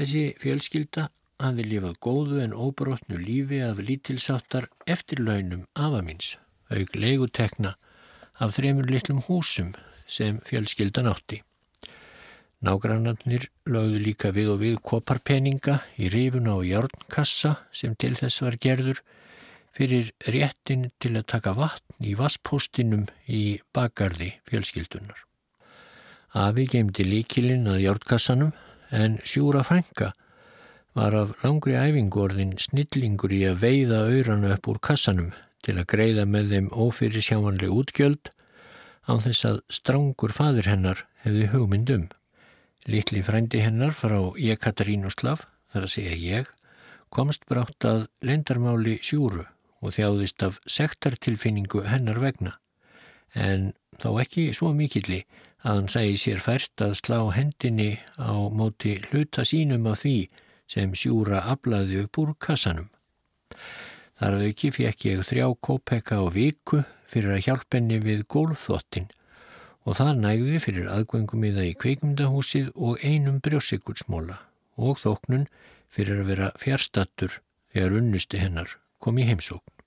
Þessi 0.00 0.30
fjölskylda 0.40 1.02
hafði 1.44 1.64
lifað 1.66 1.96
góðu 2.06 2.38
en 2.40 2.54
óbrotnu 2.56 3.18
lífi 3.20 3.58
af 3.60 3.82
lítilsáttar 3.84 4.70
eftirlaunum 4.88 5.66
afamins, 5.76 6.38
auk 6.72 6.94
leigutekna 6.96 7.74
af 8.40 8.54
þremur 8.56 8.88
litlum 8.88 9.20
húsum 9.26 9.74
sem 10.08 10.38
fjölskyldan 10.48 11.10
átti. 11.10 11.42
Nágrannarnir 12.64 13.50
lögðu 13.68 14.00
líka 14.06 14.32
við 14.36 14.54
og 14.54 14.62
við 14.64 14.80
koparpeninga 14.88 15.82
í 16.00 16.08
rifun 16.12 16.48
á 16.48 16.56
járnkassa 16.64 17.58
sem 17.72 17.92
til 17.92 18.14
þess 18.16 18.40
var 18.40 18.56
gerður 18.56 19.04
fyrir 19.76 20.10
réttin 20.26 20.88
til 21.02 21.14
að 21.18 21.28
taka 21.34 21.54
vatn 21.56 22.06
í 22.06 22.14
vaspóstinum 22.18 23.06
í 23.26 23.60
bakarði 23.74 24.32
fjölskyldunar. 24.48 25.18
Afi 26.34 26.66
gemdi 26.70 27.06
líkilinn 27.06 27.68
að 27.70 27.84
járnkassanum 27.84 28.52
en 28.94 29.18
sjúra 29.26 29.62
frænka 29.66 30.12
var 30.94 31.14
af 31.14 31.32
langri 31.44 31.76
æfingorðin 31.78 32.56
snillingur 32.58 33.32
í 33.34 33.44
að 33.46 33.62
veiða 33.64 34.04
auðrana 34.10 34.54
upp 34.56 34.68
úr 34.70 34.80
kassanum 34.82 35.32
til 35.64 35.76
að 35.78 35.88
greiða 35.92 36.26
með 36.26 36.54
þeim 36.54 36.70
ófyrir 36.70 37.24
sjámanlega 37.24 37.74
útgjöld 37.74 38.30
án 39.06 39.22
þess 39.24 39.46
að 39.48 39.60
strángur 39.70 40.34
fadur 40.34 40.70
hennar 40.70 41.04
hefði 41.24 41.50
hugmyndum. 41.54 42.08
Littli 42.90 43.22
frændi 43.22 43.60
hennar 43.60 43.92
frá 43.94 44.18
Jekaterínuslav, 44.40 45.44
þar 45.70 45.86
að 45.86 45.94
segja 45.94 46.16
ég, 46.16 46.50
komst 47.12 47.44
brátt 47.50 47.84
að 47.86 48.06
lendarmáli 48.24 48.98
sjúru 49.04 49.44
og 49.80 49.96
þjáðist 49.96 50.42
af 50.44 50.58
sektartilfinningu 50.68 51.84
hennar 51.88 52.20
vegna. 52.22 52.56
En 53.34 53.72
þá 54.00 54.10
ekki 54.24 54.50
svo 54.56 54.72
mikilli 54.76 55.22
að 55.62 55.76
hann 55.76 55.90
segi 55.92 56.16
sér 56.20 56.40
fært 56.44 56.84
að 56.84 56.96
slá 57.00 57.18
hendinni 57.36 57.92
á 58.16 58.32
móti 58.48 58.96
hluta 59.10 59.44
sínum 59.44 59.88
af 59.90 60.02
því 60.04 60.16
sem 60.70 60.94
sjúra 60.94 61.44
aflaði 61.52 62.04
upp 62.04 62.20
úr 62.22 62.34
kassanum. 62.38 62.88
Þar 64.20 64.36
að 64.36 64.46
auki 64.50 64.70
fekk 64.76 65.06
ég 65.08 65.24
þrjá 65.26 65.46
kópeka 65.64 66.20
á 66.20 66.26
viku 66.32 66.82
fyrir 67.10 67.34
að 67.36 67.44
hjálpenni 67.48 67.98
við 68.04 68.26
gólfþottin 68.30 69.08
og 69.88 69.96
það 69.96 70.20
nægði 70.20 70.60
fyrir 70.60 70.90
aðgöngum 70.92 71.46
í 71.48 71.52
það 71.56 71.68
í 71.70 71.76
kveikmyndahúsið 71.82 72.68
og 72.76 73.00
einum 73.04 73.40
brjósikursmóla 73.44 74.36
og 74.76 75.00
þóknun 75.00 75.48
fyrir 75.90 76.20
að 76.22 76.30
vera 76.34 76.50
fjärstattur 76.60 77.40
þegar 77.72 77.96
unnusti 78.00 78.40
hennar 78.42 78.76
kom 79.00 79.18
í 79.18 79.26
heimsókn. 79.28 79.80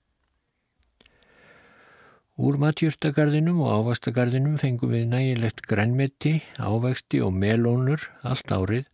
Úr 2.34 2.58
matjúrtagarðinum 2.58 3.60
og 3.62 3.76
ávastagarðinum 3.78 4.56
fengum 4.58 4.90
við 4.90 5.04
nægilegt 5.12 5.60
grænmeti, 5.70 6.40
ávexti 6.58 7.20
og 7.22 7.30
melónur 7.38 8.08
allt 8.26 8.50
árið 8.50 8.88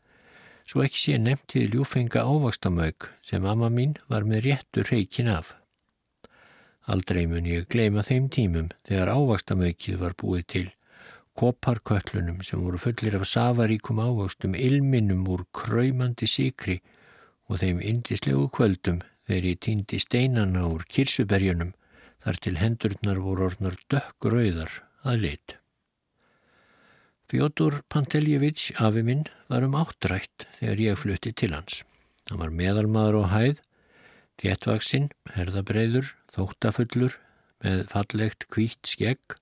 svo 0.68 0.84
ekki 0.84 1.00
sé 1.00 1.16
nefnt 1.18 1.48
til 1.54 1.70
ljúfenga 1.72 2.20
ávastamög 2.20 3.08
sem 3.26 3.46
amma 3.48 3.70
mín 3.72 3.96
var 4.12 4.28
með 4.28 4.44
réttur 4.44 4.86
reikin 4.92 5.30
af. 5.32 5.54
Aldrei 6.86 7.24
mun 7.26 7.48
ég 7.48 7.64
gleima 7.72 8.04
þeim 8.06 8.28
tímum 8.28 8.68
þegar 8.86 9.10
ávastamögið 9.16 9.98
var 10.04 10.14
búið 10.20 10.44
til, 10.54 10.68
koparköllunum 11.34 12.44
sem 12.46 12.60
voru 12.62 12.78
fullir 12.78 13.16
af 13.18 13.26
safaríkum 13.26 13.98
ávastum, 14.04 14.54
ilminum 14.54 15.24
úr 15.26 15.46
kræmandi 15.56 16.28
síkri 16.28 16.78
og 17.48 17.64
þeim 17.64 17.80
indislegu 17.80 18.46
kvöldum 18.52 19.00
þegar 19.30 19.46
ég 19.46 19.58
týndi 19.62 19.98
steinana 20.02 20.64
úr 20.66 20.82
kirsuberjunum 20.90 21.70
þar 22.24 22.38
til 22.42 22.56
hendurnar 22.58 23.20
voru 23.22 23.46
orðnar 23.46 23.76
dökkrauðar 23.92 24.72
að 25.06 25.20
lit. 25.24 25.54
Fjótur 27.30 27.76
Panteljevits, 27.86 28.72
afi 28.82 29.04
minn, 29.06 29.28
var 29.46 29.62
um 29.62 29.76
áttrætt 29.78 30.48
þegar 30.58 30.82
ég 30.82 30.98
flutti 30.98 31.30
til 31.30 31.52
hans. 31.54 31.84
Hann 32.26 32.42
var 32.42 32.50
meðalmaður 32.50 33.20
og 33.20 33.28
hæð, 33.30 33.60
þéttvaksinn, 34.42 35.06
herðabreiður, 35.36 36.10
þóttafullur, 36.34 37.14
með 37.62 37.84
fallegt 37.92 38.48
kvítt 38.50 38.90
skegg 38.90 39.38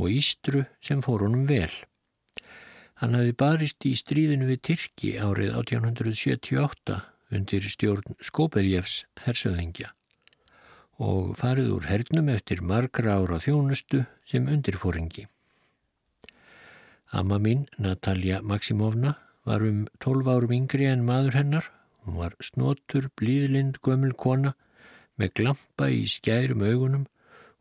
og 0.00 0.10
ístru 0.10 0.64
sem 0.82 1.04
fór 1.06 1.22
honum 1.28 1.46
vel. 1.46 1.70
Hann 2.98 3.14
hafi 3.14 3.36
barist 3.38 3.86
í 3.86 3.94
stríðinu 3.94 4.50
við 4.50 4.64
Tyrki 4.72 5.14
árið 5.22 5.54
1878 5.62 6.98
undir 7.30 7.64
stjórn 7.64 8.18
Skopeljefs 8.24 9.04
hersöðingja 9.24 9.94
og 11.00 11.32
farið 11.40 11.70
úr 11.78 11.86
hernum 11.88 12.28
eftir 12.28 12.60
margra 12.60 13.16
ára 13.16 13.38
þjónustu 13.40 14.02
sem 14.28 14.48
undirfóringi. 14.52 15.24
Amma 17.10 17.38
mín, 17.40 17.64
Natalja 17.78 18.42
Maximovna, 18.44 19.14
var 19.48 19.64
um 19.64 19.86
12 20.04 20.28
árum 20.28 20.52
yngri 20.52 20.90
en 20.90 21.06
maður 21.06 21.38
hennar. 21.40 21.70
Hún 22.04 22.20
var 22.20 22.36
snotur, 22.44 23.08
blíðlind, 23.16 23.80
gömul 23.80 24.12
kona 24.12 24.52
með 25.16 25.32
glampa 25.40 25.88
í 25.88 26.04
skærum 26.04 26.62
augunum 26.68 27.08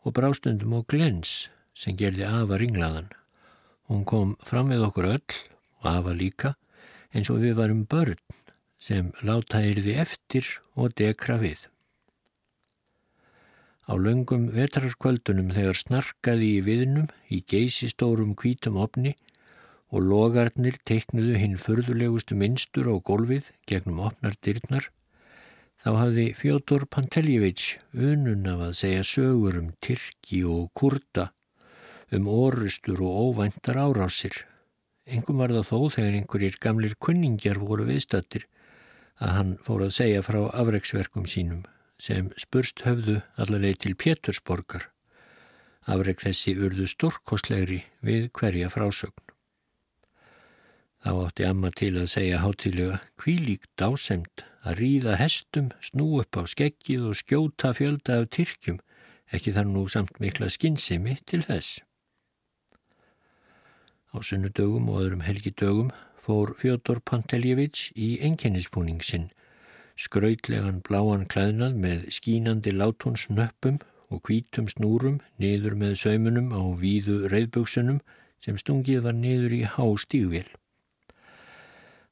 og 0.03 0.15
brástundum 0.19 0.75
og 0.75 0.85
glens 0.91 1.47
sem 1.73 1.95
gerði 1.95 2.27
afa 2.27 2.59
ringlaðan. 2.59 3.09
Hún 3.87 4.03
kom 4.05 4.35
fram 4.43 4.69
með 4.69 4.85
okkur 4.89 5.09
öll 5.15 5.39
og 5.79 5.89
afa 5.95 6.13
líka 6.13 6.53
eins 7.15 7.31
og 7.31 7.41
við 7.41 7.55
varum 7.57 7.85
börn 7.89 8.19
sem 8.79 9.11
láta 9.27 9.59
yrði 9.67 9.97
eftir 9.99 10.47
og 10.79 10.95
dekra 10.97 11.37
við. 11.41 11.67
Á 13.89 13.97
löngum 13.97 14.47
vetrarkvöldunum 14.53 15.49
þegar 15.55 15.77
snarkaði 15.77 16.49
í 16.59 16.61
viðnum 16.63 17.09
í 17.33 17.41
geysistórum 17.49 18.35
kvítum 18.37 18.77
opni 18.79 19.15
og 19.89 20.05
logarnir 20.05 20.77
teiknuðu 20.85 21.39
hinn 21.41 21.57
förðulegustu 21.57 22.37
minnstur 22.37 22.91
á 22.93 22.95
gólfið 23.01 23.49
gegnum 23.69 24.03
opnar 24.05 24.37
dyrnar, 24.45 24.85
þá 25.81 25.89
hafði 25.97 26.27
Fjótor 26.37 26.85
Panteljevits 26.93 27.79
unun 27.97 28.45
af 28.51 28.61
að 28.67 28.77
segja 28.83 29.07
sögur 29.09 29.57
um 29.57 29.73
Tyrki 29.81 30.43
og 30.45 30.69
Kurta, 30.77 31.31
um 32.13 32.29
orustur 32.29 33.01
og 33.01 33.33
óvæntar 33.33 33.81
árásir. 33.81 34.45
Engum 35.09 35.41
var 35.41 35.49
það 35.55 35.69
þó 35.71 35.79
þegar 35.97 36.19
einhverjir 36.19 36.61
gamlir 36.61 36.95
kunningjar 37.01 37.57
voru 37.65 37.89
viðstattir 37.89 38.45
að 39.19 39.35
hann 39.35 39.51
fór 39.63 39.83
að 39.85 39.95
segja 39.97 40.23
frá 40.23 40.39
afreiksverkum 40.49 41.27
sínum 41.27 41.65
sem 41.99 42.29
spurst 42.39 42.85
höfðu 42.85 43.19
allaveg 43.35 43.81
til 43.83 43.95
Pétursborgar. 43.99 44.87
Afreik 45.89 46.21
þessi 46.23 46.55
urðu 46.55 46.87
stórkostlegri 46.87 47.81
við 48.05 48.29
hverja 48.35 48.69
frásögn. 48.71 49.25
Þá 50.99 51.11
átti 51.25 51.47
amma 51.47 51.71
til 51.71 51.93
að 51.95 52.11
segja 52.11 52.41
hátilega 52.43 52.99
kvílík 53.19 53.67
dásemt 53.79 54.43
að 54.67 54.81
ríða 54.81 55.15
hestum, 55.19 55.69
snú 55.79 56.19
upp 56.19 56.35
á 56.35 56.43
skeggið 56.43 57.05
og 57.11 57.19
skjóta 57.19 57.71
fjölda 57.75 58.19
af 58.19 58.27
tyrkjum, 58.35 58.81
ekki 59.31 59.53
þar 59.55 59.69
nú 59.71 59.85
samt 59.87 60.19
mikla 60.19 60.49
skinnsemi 60.51 61.15
til 61.23 61.41
þess. 61.47 61.79
Á 64.11 64.17
sunnudögum 64.25 64.89
og 64.91 65.03
öðrum 65.03 65.23
helgidögum 65.23 65.93
fór 66.23 66.53
Fjótor 66.59 66.99
Panteljevits 67.05 67.89
í 67.95 68.17
enkennispúning 68.25 69.01
sinn, 69.05 69.29
skrautlegan 69.99 70.81
bláan 70.85 71.25
klæðnað 71.31 71.77
með 71.83 72.07
skínandi 72.15 72.73
látónsnöppum 72.75 73.79
og 74.09 74.23
kvítum 74.27 74.67
snúrum 74.71 75.19
niður 75.41 75.77
með 75.79 75.95
saumunum 76.03 76.51
á 76.55 76.61
víðu 76.79 77.21
reyðböksunum 77.31 78.01
sem 78.43 78.57
stungið 78.59 79.05
var 79.05 79.15
niður 79.15 79.55
í 79.55 79.63
há 79.67 79.85
stígvél. 80.03 80.47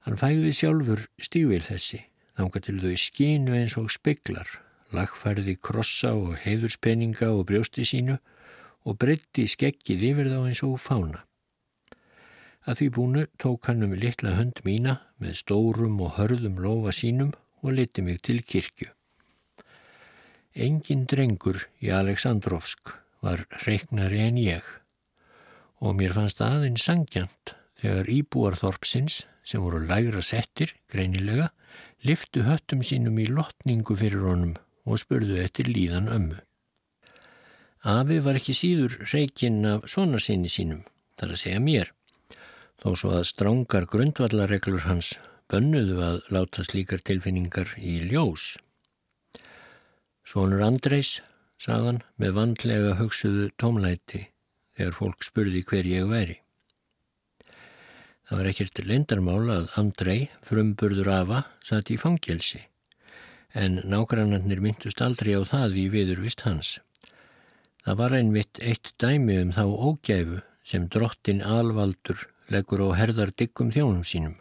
Hann 0.08 0.20
fæði 0.20 0.54
sjálfur 0.56 1.04
stífil 1.20 1.64
þessi, 1.66 2.02
þánga 2.40 2.64
til 2.64 2.78
þau 2.80 2.96
skínu 3.04 3.56
eins 3.60 3.76
og 3.80 3.92
speklar, 3.92 4.48
lagfærði 4.96 5.58
krossa 5.60 6.14
og 6.16 6.38
heiðurspenninga 6.46 7.34
og 7.36 7.48
brjósti 7.50 7.84
sínu 7.88 8.16
og 8.88 9.00
breytti 9.02 9.50
skeggið 9.52 10.06
yfir 10.14 10.32
þá 10.32 10.40
eins 10.46 10.64
og 10.64 10.78
fána. 10.80 11.27
Að 12.68 12.82
því 12.82 12.88
búinu 12.98 13.24
tók 13.40 13.70
hann 13.70 13.86
um 13.86 13.94
litla 13.96 14.34
hönd 14.36 14.60
mína 14.66 14.98
með 15.24 15.38
stórum 15.42 16.02
og 16.04 16.18
hörðum 16.18 16.60
lofa 16.60 16.92
sínum 16.92 17.32
og 17.64 17.78
leti 17.78 18.04
mig 18.04 18.20
til 18.28 18.42
kirkju. 18.44 18.90
Engin 20.58 21.06
drengur 21.08 21.64
í 21.80 21.94
Aleksandrovsk 21.94 22.92
var 23.24 23.46
reiknari 23.64 24.20
en 24.26 24.42
ég 24.42 24.68
og 25.78 25.96
mér 26.00 26.16
fannst 26.18 26.42
aðeins 26.42 26.84
sangjant 26.88 27.54
þegar 27.82 28.10
íbúarþorpsins 28.10 29.22
sem 29.48 29.62
voru 29.64 29.80
lægra 29.86 30.24
settir, 30.26 30.74
greinilega, 30.92 31.52
liftu 32.04 32.44
höttum 32.48 32.82
sínum 32.84 33.20
í 33.22 33.28
lotningu 33.30 33.96
fyrir 33.96 34.26
honum 34.28 34.56
og 34.88 35.00
spurðu 35.00 35.38
eftir 35.44 35.70
líðan 35.70 36.10
ömmu. 36.12 36.40
Afi 37.88 38.18
var 38.26 38.40
ekki 38.40 38.56
síður 38.58 38.98
reikinn 39.14 39.62
af 39.70 39.86
svona 39.92 40.20
sinni 40.20 40.50
sínum, 40.52 40.82
þar 41.16 41.36
að 41.36 41.42
segja 41.44 41.62
mér, 41.64 41.94
þó 42.82 42.94
svo 42.94 43.12
að 43.18 43.28
strángar 43.32 43.88
grundvallareglur 43.90 44.86
hans 44.86 45.16
bönnuðu 45.52 46.00
að 46.04 46.18
láta 46.34 46.66
slíkar 46.68 47.02
tilfinningar 47.08 47.74
í 47.80 48.00
ljós. 48.10 48.56
Sónur 50.28 50.64
Andreis, 50.66 51.22
sagðan, 51.62 52.02
með 52.20 52.36
vandlega 52.36 52.98
hugsuðu 53.00 53.48
tómlæti 53.62 54.28
þegar 54.78 54.98
fólk 54.98 55.24
spurði 55.26 55.64
hver 55.66 55.88
ég 55.90 56.10
væri. 56.12 56.40
Það 58.28 58.40
var 58.42 58.50
ekkert 58.52 58.82
leindarmál 58.84 59.44
að 59.54 59.70
Andrei, 59.80 60.18
frumburður 60.44 61.14
afa, 61.16 61.46
satt 61.64 61.94
í 61.94 61.98
fangelsi, 62.02 62.60
en 63.56 63.80
nágrannarnir 63.88 64.60
myndust 64.62 65.02
aldrei 65.02 65.38
á 65.40 65.48
það 65.48 65.80
í 65.80 65.86
viðurvist 65.94 66.44
hans. 66.44 66.74
Það 67.88 68.00
var 68.02 68.18
einmitt 68.18 68.60
eitt 68.60 68.92
dæmi 69.00 69.40
um 69.46 69.54
þá 69.56 69.64
ógæfu 69.64 70.42
sem 70.68 70.90
drottin 70.92 71.40
alvaldur 71.40 72.28
leggur 72.54 72.84
á 72.88 72.90
herðar 73.00 73.34
diggum 73.36 73.72
þjónum 73.76 74.06
sínum. 74.08 74.36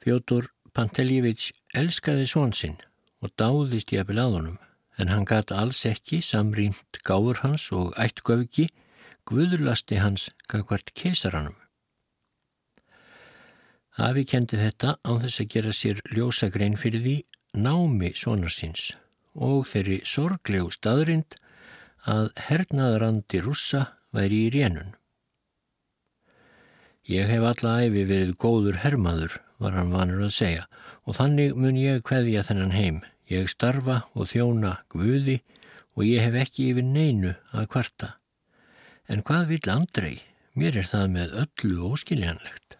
Fjótur 0.00 0.48
Panteljevits 0.72 1.50
elskaði 1.76 2.26
svonsinn 2.30 2.78
og 3.20 3.32
dáðist 3.40 3.92
ég 3.92 4.04
að 4.04 4.12
bilaðunum 4.12 4.58
en 5.00 5.10
hann 5.12 5.26
gæti 5.28 5.56
alls 5.56 5.80
ekki 5.88 6.20
samrýmt 6.24 7.00
gáfur 7.06 7.40
hans 7.42 7.70
og 7.72 7.92
ættgöfki 8.00 8.68
guðurlasti 9.28 9.98
hans 10.00 10.28
gangvart 10.50 10.92
kesaranum. 10.94 11.56
Afi 14.00 14.24
kendi 14.24 14.60
þetta 14.60 14.96
án 15.04 15.20
þess 15.24 15.42
að 15.42 15.50
gera 15.54 15.72
sér 15.76 16.00
ljósagrein 16.14 16.78
fyrir 16.80 17.04
því 17.04 17.16
námi 17.60 18.12
svonarsins 18.16 18.92
og 19.34 19.66
þeirri 19.70 20.00
sorglegu 20.06 20.70
staðrind 20.74 21.36
að 22.08 22.30
hernaðarandi 22.48 23.42
rússa 23.44 23.82
væri 24.14 24.46
í 24.46 24.52
rénun. 24.54 24.94
Ég 27.08 27.30
hef 27.30 27.44
alla 27.46 27.76
æfi 27.86 28.04
verið 28.08 28.34
góður 28.40 28.80
hermaður, 28.82 29.38
var 29.58 29.76
hann 29.76 29.92
vanur 29.94 30.24
að 30.26 30.34
segja, 30.36 30.66
og 31.06 31.16
þannig 31.16 31.56
mun 31.56 31.78
ég 31.80 32.02
hveðja 32.04 32.44
þennan 32.48 32.76
heim. 32.76 33.00
Ég 33.30 33.48
starfa 33.48 34.02
og 34.18 34.28
þjóna 34.32 34.80
guði 34.90 35.38
og 35.94 36.04
ég 36.06 36.24
hef 36.24 36.36
ekki 36.42 36.70
yfir 36.72 36.86
neinu 36.86 37.36
að 37.54 37.68
kvarta. 37.70 38.14
En 39.08 39.22
hvað 39.26 39.52
vil 39.54 39.70
Andrei? 39.72 40.16
Mér 40.58 40.80
er 40.80 40.88
það 40.90 41.06
með 41.14 41.34
öllu 41.44 41.90
óskiljanlegt. 41.92 42.76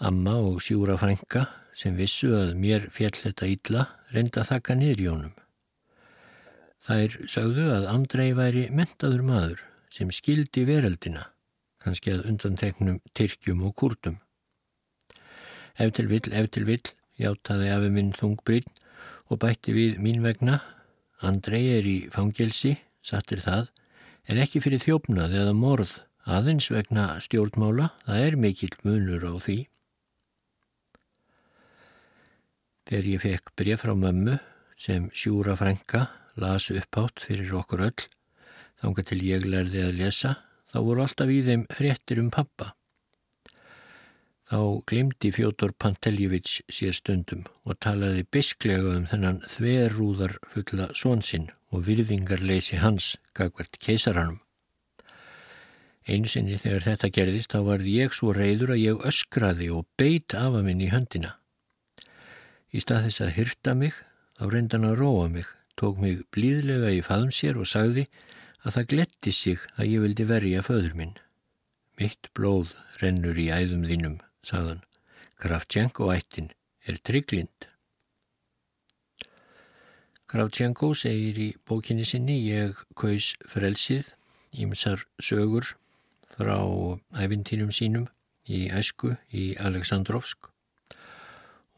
Amma 0.00 0.38
og 0.40 0.62
sjúra 0.64 0.96
frænka 0.96 1.44
sem 1.76 1.96
vissu 1.98 2.32
að 2.34 2.54
mér 2.58 2.88
fjall 2.94 3.14
þetta 3.14 3.48
ítla 3.52 3.84
reynda 4.14 4.44
þakka 4.46 4.76
honum. 4.78 5.34
Þær 6.88 7.16
sögðu 7.28 7.66
að 7.74 7.88
Andrei 7.92 8.32
væri 8.32 8.68
mentaður 8.70 9.22
maður 9.22 9.64
sem 9.92 10.10
skildi 10.10 10.64
veröldina, 10.64 11.26
kannski 11.82 12.14
að 12.14 12.26
undanteknum 12.32 12.98
Tyrkjum 13.14 13.62
og 13.68 13.76
Kurtum. 13.78 14.18
Ef 15.78 15.94
til 15.94 16.08
vill, 16.10 16.26
ef 16.32 16.50
til 16.50 16.66
vill, 16.66 16.82
játaði 17.18 17.70
afi 17.74 17.90
minn 17.94 18.12
þungbrinn 18.16 18.66
og 19.28 19.40
bætti 19.44 19.74
við 19.76 19.98
mín 20.02 20.24
vegna. 20.24 20.60
Andrei 21.22 21.64
er 21.76 21.86
í 21.86 21.96
fangelsi, 22.14 22.76
sattir 23.02 23.42
það, 23.42 23.70
en 24.28 24.42
ekki 24.42 24.62
fyrir 24.62 24.82
þjófnað 24.82 25.34
eða 25.40 25.54
morð, 25.56 25.92
aðeins 26.28 26.68
vegna 26.70 27.16
stjórnmála, 27.24 27.92
það 28.06 28.24
er 28.26 28.38
mikill 28.38 28.74
munur 28.84 29.24
á 29.26 29.34
því. 29.42 29.58
Þegar 32.88 33.10
ég 33.12 33.24
fekk 33.24 33.52
bref 33.58 33.82
frá 33.84 33.92
mömmu 33.92 34.38
sem 34.78 35.10
sjúra 35.12 35.56
frænka 35.60 36.06
las 36.38 36.70
upphátt 36.70 37.20
fyrir 37.20 37.50
okkur 37.58 37.82
öll, 37.88 38.04
þángar 38.80 39.08
til 39.10 39.18
ég 39.26 39.44
lærði 39.44 39.82
að 39.84 39.98
lesa, 39.98 40.36
þá 40.72 40.78
voru 40.84 41.04
alltaf 41.04 41.30
í 41.32 41.38
þeim 41.46 41.64
fréttir 41.72 42.20
um 42.22 42.32
pappa. 42.34 42.72
Þá 44.48 44.60
glimti 44.88 45.28
Fjótor 45.36 45.74
Panteljevits 45.76 46.62
sér 46.72 46.94
stundum 46.96 47.44
og 47.68 47.76
talaði 47.84 48.24
bisklega 48.32 48.94
um 48.96 49.04
þennan 49.10 49.42
þverúðar 49.44 50.38
fulla 50.54 50.88
svonsinn 50.96 51.50
og 51.68 51.84
virðingarleysi 51.84 52.80
hans 52.80 53.16
gagvert 53.36 53.76
keisaranum. 53.84 54.40
Einu 56.08 56.30
sinni 56.32 56.56
þegar 56.56 56.86
þetta 56.86 57.10
gerðist 57.12 57.52
þá 57.52 57.60
varði 57.66 57.98
ég 57.98 58.14
svo 58.16 58.32
reyður 58.32 58.72
að 58.72 58.82
ég 58.86 59.04
öskraði 59.10 59.68
og 59.76 59.84
beit 60.00 60.32
af 60.32 60.56
að 60.56 60.64
minn 60.70 60.80
í 60.80 60.88
höndina. 60.88 61.34
Í 62.72 62.80
stað 62.80 63.10
þess 63.10 63.24
að 63.26 63.34
hyrta 63.36 63.74
mig 63.76 64.00
þá 64.38 64.44
reyndan 64.48 64.88
að 64.88 64.98
róa 65.02 65.28
mig 65.32 65.52
tók 65.76 66.00
mig 66.00 66.24
blíðlega 66.32 66.94
í 66.96 67.04
faðum 67.04 67.34
sér 67.34 67.60
og 67.60 67.68
sagði 67.68 68.08
að 68.64 68.74
það 68.76 68.88
gletti 68.92 69.32
sig 69.34 69.64
að 69.76 69.90
ég 69.92 70.04
vildi 70.04 70.26
verja 70.28 70.64
föður 70.66 70.94
minn. 70.98 71.16
Mitt 71.98 72.30
blóð 72.34 72.74
rennur 73.02 73.38
í 73.38 73.48
æðum 73.50 73.86
þínum, 73.88 74.20
sagðan. 74.42 74.84
Kravtjenko 75.38 76.10
ættin 76.14 76.52
er 76.86 76.98
trygglind. 77.02 77.68
Kravtjenko 80.28 80.92
segir 80.98 81.38
í 81.40 81.48
bókinni 81.66 82.04
sinni 82.04 82.36
ég 82.44 82.76
kaus 82.98 83.32
frelsið, 83.48 84.10
ímsar 84.52 85.06
sögur 85.22 85.74
frá 86.34 86.58
æfintýnum 87.16 87.70
sínum 87.74 88.06
í 88.48 88.68
æsku 88.72 89.14
í 89.34 89.52
Aleksandrovsk 89.60 90.50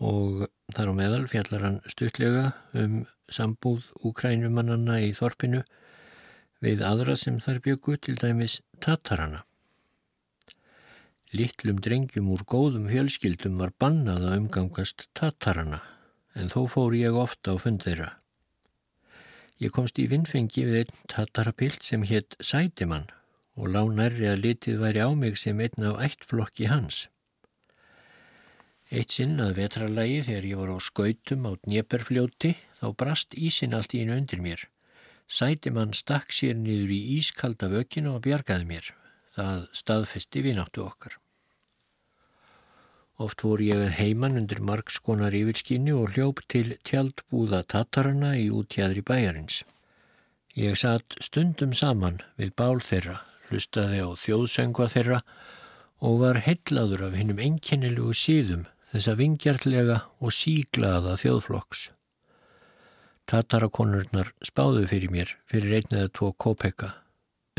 og 0.01 0.47
þar 0.75 0.90
á 0.90 0.95
meðal 0.97 1.25
fjallar 1.31 1.64
hann 1.66 1.79
stuttlega 1.93 2.51
um 2.79 3.03
sambúð 3.31 3.87
úkrænumannanna 4.07 5.01
í 5.05 5.12
Þorpinu 5.16 5.62
við 6.64 6.83
aðra 6.85 7.16
sem 7.16 7.38
þar 7.40 7.61
byggu 7.64 7.96
til 8.05 8.16
dæmis 8.20 8.61
Tatarana. 8.85 9.44
Littlum 11.33 11.79
drengjum 11.79 12.29
úr 12.35 12.42
góðum 12.42 12.88
fjölskyldum 12.90 13.61
var 13.62 13.73
bannað 13.79 14.27
að 14.29 14.40
umgangast 14.40 15.07
Tatarana 15.14 15.81
en 16.35 16.51
þó 16.51 16.64
fór 16.70 16.96
ég 16.99 17.16
ofta 17.16 17.55
á 17.55 17.57
fund 17.62 17.85
þeirra. 17.87 18.11
Ég 19.61 19.73
komst 19.77 19.99
í 20.01 20.09
vinnfengi 20.11 20.64
við 20.66 20.83
einn 20.83 21.01
Tatarapilt 21.12 21.85
sem 21.87 22.05
hétt 22.09 22.37
Sætimann 22.40 23.11
og 23.61 23.70
lá 23.75 23.83
nærri 23.85 24.29
að 24.31 24.44
litið 24.46 24.81
væri 24.81 25.05
á 25.05 25.11
mig 25.12 25.37
sem 25.38 25.61
einn 25.61 25.87
af 25.90 26.01
ættflokki 26.07 26.70
hans. 26.70 27.09
Eitt 28.90 29.14
sinn 29.14 29.38
að 29.38 29.59
vetralagi 29.61 30.23
þegar 30.27 30.46
ég 30.49 30.61
var 30.61 30.73
á 30.75 30.79
skautum 30.83 31.46
á 31.46 31.53
Dnieperfljóti 31.62 32.57
þá 32.81 32.87
brast 32.99 33.37
ísin 33.38 33.77
allt 33.77 33.95
í 33.95 34.03
einu 34.03 34.16
undir 34.16 34.41
mér. 34.43 34.64
Sætimann 35.31 35.95
stakk 35.95 36.35
sér 36.35 36.57
niður 36.59 36.91
í 36.91 37.01
ískalda 37.20 37.68
vökinu 37.70 38.16
og 38.16 38.24
bjargaði 38.26 38.66
mér. 38.66 38.93
Það 39.37 39.66
staðfesti 39.78 40.43
vináttu 40.43 40.83
okkar. 40.83 41.14
Oft 43.20 43.45
voru 43.45 43.66
ég 43.68 43.83
að 43.85 43.99
heiman 43.99 44.39
undir 44.41 44.62
margskonar 44.64 45.35
yfirskínu 45.37 45.95
og 46.01 46.16
hljóp 46.16 46.41
til 46.51 46.74
tjaldbúða 46.89 47.62
tatarana 47.68 48.33
í 48.41 48.49
útjæðri 48.49 49.05
bæjarins. 49.07 49.61
Ég 50.57 50.74
satt 50.81 51.14
stundum 51.22 51.76
saman 51.76 52.22
við 52.41 52.55
bál 52.59 52.81
þeirra, 52.83 53.20
hlustaði 53.51 54.01
á 54.03 54.09
þjóðsöngva 54.24 54.89
þeirra 54.97 55.20
og 56.01 56.18
var 56.24 56.41
hellaður 56.43 57.07
af 57.11 57.16
hinnum 57.20 57.45
enkennilugu 57.45 58.16
síðum 58.16 58.66
þessa 58.91 59.14
vingjartlega 59.20 60.03
og 60.18 60.35
síglaða 60.35 61.14
þjóðflokks. 61.20 61.87
Tatarakonurnar 63.31 64.33
spáðu 64.43 64.89
fyrir 64.91 65.12
mér 65.14 65.28
fyrir 65.47 65.76
einn 65.76 65.93
eða 66.01 66.11
tvo 66.18 66.33
kópeka. 66.35 66.89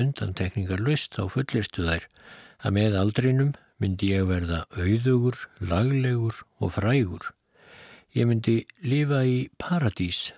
Undantekningar 0.01 0.84
löst 0.84 1.15
á 1.15 1.24
fullirstu 1.32 1.86
þær 1.88 2.07
að 2.59 2.76
með 2.76 2.97
aldrinum 2.99 3.53
myndi 3.80 4.09
ég 4.11 4.28
verða 4.28 4.65
auðugur, 4.76 5.39
laglegur 5.63 6.43
og 6.59 6.76
frægur. 6.76 7.32
Ég 8.11 8.28
myndi 8.28 8.57
lifa 8.84 9.24
í 9.24 9.47
paradís, 9.55 10.34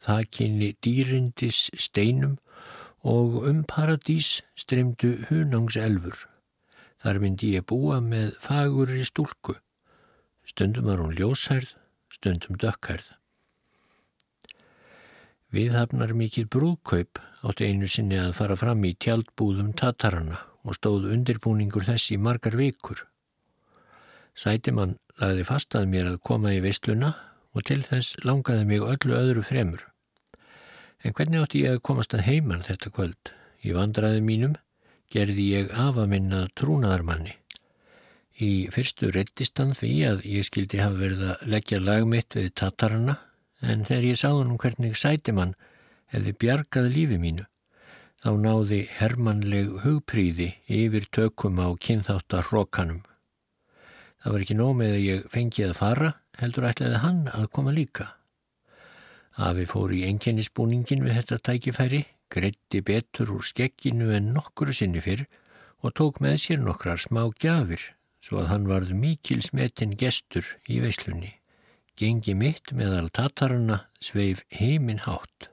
það 0.00 0.24
kynni 0.38 0.72
dýrindis 0.80 1.66
steinum 1.76 2.38
og 3.04 3.42
um 3.44 3.62
paradís 3.68 4.38
streymdu 4.56 5.18
hunangselfur. 5.28 6.16
Þar 7.04 7.20
myndi 7.20 7.58
ég 7.58 7.68
búa 7.68 8.00
með 8.00 8.38
fagur 8.40 8.96
í 8.96 9.04
stúlku. 9.04 9.60
Stundum 10.48 10.88
var 10.88 11.04
hún 11.04 11.18
ljóshærð, 11.18 11.76
stundum 12.08 12.56
dökkhærð. 12.56 13.18
Viðhafnar 15.52 16.14
mikið 16.16 16.46
brúðkaup 16.48 17.18
átti 17.44 17.66
einu 17.68 17.88
sinni 17.90 18.16
að 18.16 18.30
fara 18.38 18.54
fram 18.56 18.84
í 18.88 18.94
tjaldbúðum 19.04 19.74
tatarana 19.76 20.38
og 20.64 20.78
stóð 20.78 21.10
undirbúningur 21.12 21.84
þess 21.84 22.14
í 22.14 22.16
margar 22.16 22.54
vikur. 22.56 23.02
Sætimann 24.32 24.94
lagði 25.20 25.44
fast 25.44 25.76
að 25.76 25.90
mér 25.92 26.08
að 26.14 26.22
koma 26.24 26.54
í 26.56 26.62
veistluna 26.64 27.10
og 27.52 27.66
til 27.68 27.82
þess 27.84 28.16
langaði 28.24 28.64
mig 28.70 28.80
öllu 28.86 29.18
öðru 29.18 29.42
fremur. 29.44 29.82
En 31.04 31.12
hvernig 31.12 31.44
átti 31.44 31.66
ég 31.66 31.76
að 31.76 31.84
komast 31.84 32.16
að 32.16 32.24
heiman 32.30 32.64
þetta 32.64 32.92
kvöld? 32.96 33.32
Í 33.60 33.74
vandraði 33.76 34.22
mínum 34.24 34.54
gerði 35.12 35.50
ég 35.50 35.74
afaminnað 35.76 36.48
trúnaðarmanni. 36.62 37.36
Í 38.40 38.70
fyrstu 38.72 39.10
reyttistan 39.12 39.76
því 39.76 39.92
að 40.08 40.24
ég 40.32 40.48
skildi 40.48 40.80
hafa 40.80 40.96
verið 40.96 41.26
að 41.34 41.44
leggja 41.52 41.82
lagmitt 41.82 42.38
við 42.40 42.48
tatarana 42.56 43.18
en 43.62 43.84
þegar 43.86 44.08
ég 44.10 44.18
sáð 44.18 44.40
hann 44.42 44.58
hvernig 44.60 44.98
sætimann 44.98 45.54
hefði 46.12 46.34
bjargað 46.42 46.88
lífi 46.92 47.18
mínu, 47.22 47.44
þá 48.22 48.30
náði 48.42 48.80
hermanleg 48.98 49.70
hugpríði 49.84 50.50
yfir 50.66 51.08
tökum 51.14 51.60
á 51.62 51.70
kynþáttar 51.78 52.48
hrókanum. 52.50 53.02
Það 54.22 54.34
var 54.34 54.44
ekki 54.44 54.58
nómið 54.58 54.96
að 54.96 55.06
ég 55.06 55.30
fengi 55.32 55.64
að 55.66 55.78
fara, 55.78 56.10
heldur 56.38 56.68
ætlaði 56.68 57.02
hann 57.02 57.22
að 57.32 57.48
koma 57.54 57.74
líka. 57.74 58.12
Afi 59.42 59.64
fór 59.66 59.94
í 59.96 60.02
enginnisbúningin 60.06 61.02
við 61.06 61.18
þetta 61.20 61.40
tækifæri, 61.48 62.04
greitti 62.32 62.82
betur 62.84 63.32
úr 63.38 63.46
skekkinu 63.46 64.12
en 64.14 64.30
nokkuru 64.36 64.74
sinni 64.76 65.02
fyrr 65.04 65.26
og 65.82 65.96
tók 65.98 66.22
með 66.22 66.38
sér 66.44 66.62
nokkrar 66.62 67.02
smá 67.02 67.24
gjafir, 67.40 67.82
svo 68.22 68.44
að 68.44 68.50
hann 68.52 68.70
varð 68.70 68.94
mikil 68.94 69.42
smetinn 69.42 69.96
gestur 69.98 70.46
í 70.70 70.78
veislunni 70.84 71.41
gengi 71.98 72.34
mitt 72.34 72.72
meðal 72.76 73.08
tatarana 73.10 73.84
sveif 74.00 74.44
heiminn 74.50 75.04
hátt 75.06 75.52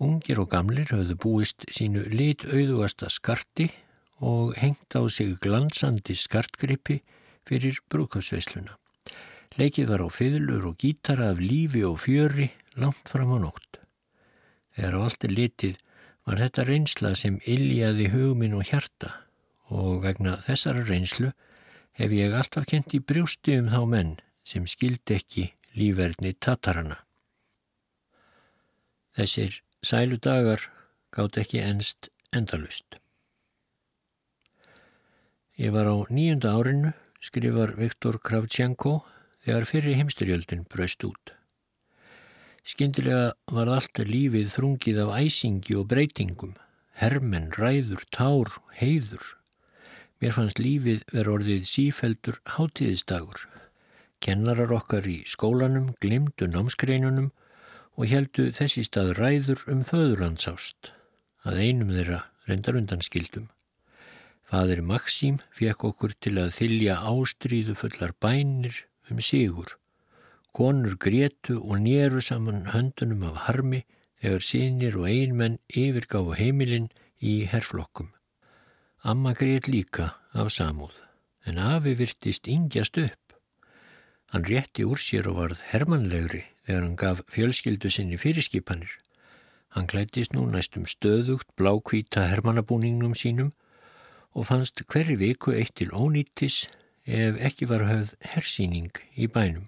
Ungir 0.00 0.38
og 0.40 0.48
gamlir 0.48 0.88
höfðu 0.88 1.14
búist 1.20 1.66
sínu 1.76 2.06
lit 2.08 2.46
auðugasta 2.48 3.10
skarti 3.12 3.66
og 4.24 4.54
hengt 4.56 4.96
á 4.96 5.04
sig 5.12 5.34
glansandi 5.44 6.16
skartgrippi 6.16 7.02
fyrir 7.44 7.76
brúkafsveisluna. 7.92 8.78
Leikið 9.60 9.90
var 9.92 10.04
á 10.04 10.08
fiðlur 10.08 10.70
og 10.70 10.78
gítara 10.80 11.28
af 11.34 11.42
lífi 11.44 11.84
og 11.84 12.00
fjöri 12.00 12.48
langt 12.80 13.12
fram 13.12 13.34
á 13.36 13.38
nótt. 13.44 13.80
Þegar 14.72 14.96
á 14.96 15.00
allt 15.04 15.28
er 15.28 15.36
litið 15.36 15.76
var 16.24 16.40
þetta 16.40 16.64
reynsla 16.64 17.12
sem 17.12 17.36
illjaði 17.44 18.08
hugminn 18.14 18.56
og 18.56 18.72
hjarta 18.72 19.12
og 19.68 20.00
vegna 20.06 20.38
þessara 20.48 20.86
reynslu 20.88 21.34
hef 22.00 22.16
ég 22.16 22.32
alltaf 22.32 22.64
kent 22.72 22.96
í 22.96 23.04
brjústi 23.04 23.60
um 23.60 23.68
þá 23.68 23.84
menn 23.84 24.16
sem 24.50 24.66
skildi 24.66 25.16
ekki 25.20 25.46
lífverðni 25.78 26.34
tatarana. 26.42 26.98
Þessir 29.14 29.60
sælu 29.86 30.18
dagar 30.22 30.66
gátt 31.14 31.38
ekki 31.42 31.62
enst 31.62 32.10
endalust. 32.34 32.98
Ég 35.60 35.74
var 35.74 35.90
á 35.90 35.96
nýjunda 36.08 36.54
árinu, 36.56 36.94
skrifar 37.20 37.74
Viktor 37.76 38.16
Kravchenko, 38.24 39.02
þegar 39.44 39.66
fyrir 39.68 39.98
heimsturjöldin 39.98 40.64
braust 40.72 41.04
út. 41.04 41.34
Skyndilega 42.64 43.34
var 43.52 43.70
allt 43.72 44.00
lífið 44.04 44.50
þrungið 44.54 45.02
af 45.04 45.12
æsingi 45.20 45.76
og 45.80 45.88
breytingum, 45.90 46.54
hermen, 47.00 47.50
ræður, 47.56 48.04
tár, 48.12 48.52
heiður. 48.80 49.36
Mér 50.20 50.36
fannst 50.36 50.60
lífið 50.60 51.04
verið 51.12 51.32
orðið 51.34 51.68
sífeldur 51.68 52.40
hátíðistagur. 52.56 53.46
Kennarar 54.20 54.72
okkar 54.76 55.06
í 55.08 55.22
skólanum 55.24 55.94
glimtu 56.04 56.48
námskreinunum 56.50 57.30
og 57.96 58.10
heldu 58.10 58.50
þessi 58.56 58.84
stað 58.84 59.14
ræður 59.16 59.62
um 59.72 59.80
föðurlandsást, 59.88 60.92
að 61.48 61.62
einum 61.64 61.92
þeirra 61.94 62.20
reyndar 62.48 62.76
undan 62.80 63.04
skildum. 63.04 63.48
Fadir 64.44 64.82
Maxím 64.82 65.38
fekk 65.56 65.84
okkur 65.88 66.16
til 66.18 66.34
að 66.42 66.52
þylja 66.56 66.96
ástríðu 67.06 67.76
fullar 67.78 68.12
bænir 68.20 68.82
um 69.10 69.20
sigur. 69.22 69.76
Konur 70.52 70.96
grétu 70.98 71.60
og 71.60 71.78
néru 71.84 72.20
saman 72.20 72.66
höndunum 72.74 73.22
af 73.30 73.44
harmi 73.46 73.84
þegar 74.20 74.44
sínir 74.44 74.98
og 74.98 75.06
einmenn 75.08 75.60
yfirgáfu 75.70 76.34
heimilinn 76.40 76.90
í 77.22 77.44
herflokkum. 77.46 78.10
Amma 79.00 79.32
grét 79.38 79.70
líka 79.70 80.16
af 80.34 80.50
samúð, 80.52 80.92
en 81.46 81.62
afi 81.62 81.94
virtist 81.96 82.50
yngjast 82.50 82.98
upp. 83.00 83.19
Hann 84.30 84.46
rétti 84.46 84.84
úr 84.86 85.00
sér 85.02 85.26
og 85.26 85.40
varð 85.40 85.62
hermanlegri 85.72 86.44
þegar 86.66 86.84
hann 86.84 86.98
gaf 86.98 87.22
fjölskyldu 87.34 87.90
sinni 87.90 88.18
fyrirskipanir. 88.20 88.92
Hann 89.74 89.88
klættist 89.90 90.34
nú 90.34 90.44
næstum 90.46 90.86
stöðugt 90.86 91.50
blákvíta 91.58 92.28
hermanabúningnum 92.30 93.16
sínum 93.18 93.50
og 94.34 94.46
fannst 94.46 94.82
hverju 94.86 95.18
viku 95.18 95.54
eitt 95.54 95.74
til 95.78 95.90
ónýttis 95.90 96.68
ef 97.06 97.42
ekki 97.42 97.66
var 97.70 97.86
höfð 97.90 98.14
hersýning 98.32 99.02
í 99.18 99.26
bænum. 99.26 99.66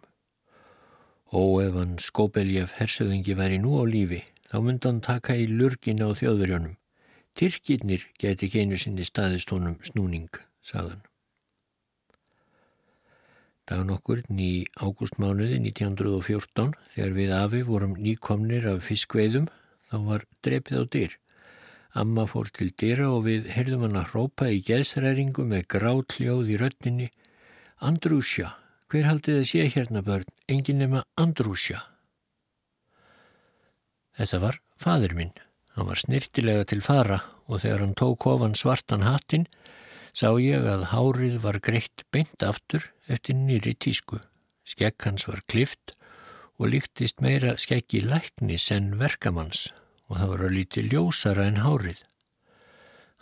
Og 1.35 1.63
ef 1.67 1.75
hann 1.75 1.99
skópeljaf 1.99 2.79
hersöðingi 2.79 3.35
væri 3.35 3.59
nú 3.59 3.79
á 3.83 3.85
lífi, 3.89 4.23
þá 4.51 4.59
myndi 4.63 4.89
hann 4.89 5.01
taka 5.03 5.39
í 5.39 5.49
lurgin 5.51 6.05
á 6.07 6.15
þjóðverjónum. 6.15 6.77
Tyrkirnir 7.35 8.05
geti 8.21 8.47
ekki 8.47 8.63
einu 8.63 8.79
sinni 8.79 9.07
staðist 9.09 9.51
honum 9.51 9.81
snúning, 9.83 10.31
sagðan. 10.63 11.01
Dagan 13.73 13.93
okkur 13.95 14.19
í 14.37 14.67
ágústmánuði 14.85 15.57
1914, 15.65 16.75
þegar 16.93 17.13
við 17.17 17.31
afi 17.33 17.61
vorum 17.65 17.95
nýkomnir 17.97 18.67
af 18.69 18.83
fiskveiðum, 18.85 19.47
þá 19.89 19.95
var 20.11 20.25
drepið 20.45 20.77
á 20.77 20.85
dyr. 20.93 21.15
Amma 21.97 22.27
fór 22.29 22.51
til 22.53 22.69
dyra 22.77 23.07
og 23.15 23.25
við 23.31 23.49
heyrðum 23.55 23.87
hann 23.87 23.97
að 24.03 24.11
hrópa 24.11 24.51
í 24.53 24.61
geðsræringu 24.67 25.47
með 25.49 25.65
grátljóð 25.73 26.53
í 26.53 26.59
röttinni. 26.61 27.09
Andrúsja, 27.81 28.51
hver 28.93 29.09
haldið 29.09 29.41
að 29.41 29.49
sé 29.49 29.65
hérna 29.73 30.05
börn, 30.05 30.29
engin 30.53 30.83
nema 30.85 31.07
Andrúsja. 31.17 31.81
Þetta 34.21 34.43
var 34.45 34.61
fadur 34.77 35.17
minn. 35.17 35.33
Hann 35.79 35.89
var 35.89 36.05
snirtilega 36.05 36.69
til 36.69 36.85
fara 36.85 37.23
og 37.49 37.65
þegar 37.65 37.87
hann 37.87 37.97
tók 37.97 38.29
ofan 38.29 38.53
svartan 38.53 39.09
hattin 39.09 39.49
sá 40.13 40.29
ég 40.41 40.65
að 40.69 40.89
hárið 40.93 41.41
var 41.43 41.59
greitt 41.65 42.05
beint 42.13 42.45
aftur 42.45 42.91
eftir 43.09 43.37
nýri 43.37 43.75
tísku. 43.75 44.21
Skekk 44.65 45.09
hans 45.09 45.27
var 45.29 45.43
klift 45.49 45.97
og 46.61 46.71
líktist 46.73 47.21
meira 47.25 47.57
skekki 47.59 48.03
læknis 48.05 48.69
en 48.75 48.95
verkamanns 49.01 49.71
og 50.09 50.19
það 50.21 50.33
var 50.33 50.45
að 50.47 50.57
líti 50.59 50.85
ljósara 50.87 51.49
en 51.49 51.63
hárið. 51.65 52.01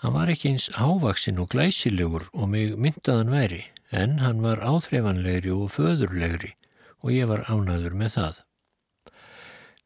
Hann 0.01 0.16
var 0.16 0.30
ekki 0.32 0.55
eins 0.55 0.70
hávaksinn 0.80 1.41
og 1.43 1.51
glæsilegur 1.53 2.26
og 2.32 2.49
mig 2.49 2.72
myndaðan 2.80 3.32
væri, 3.34 3.64
en 3.93 4.18
hann 4.24 4.41
var 4.41 4.62
áþreifanlegri 4.64 5.53
og 5.53 5.68
föðurlegri 5.74 6.55
og 7.01 7.12
ég 7.14 7.28
var 7.28 7.45
ánaður 7.53 7.97
með 8.01 8.16
það. 8.16 8.38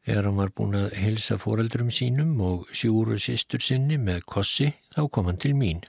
Þegar 0.05 0.29
hann 0.29 0.39
var 0.39 0.53
búin 0.55 0.77
að 0.79 0.95
hilsa 1.01 1.37
foreldrum 1.41 1.91
sínum 1.91 2.39
og 2.45 2.69
sjúru 2.71 3.17
sýstur 3.19 3.63
sinni 3.63 3.97
með 3.97 4.23
kossi, 4.29 4.71
þá 4.95 5.07
kom 5.11 5.29
hann 5.31 5.41
til 5.41 5.55
mín. 5.57 5.83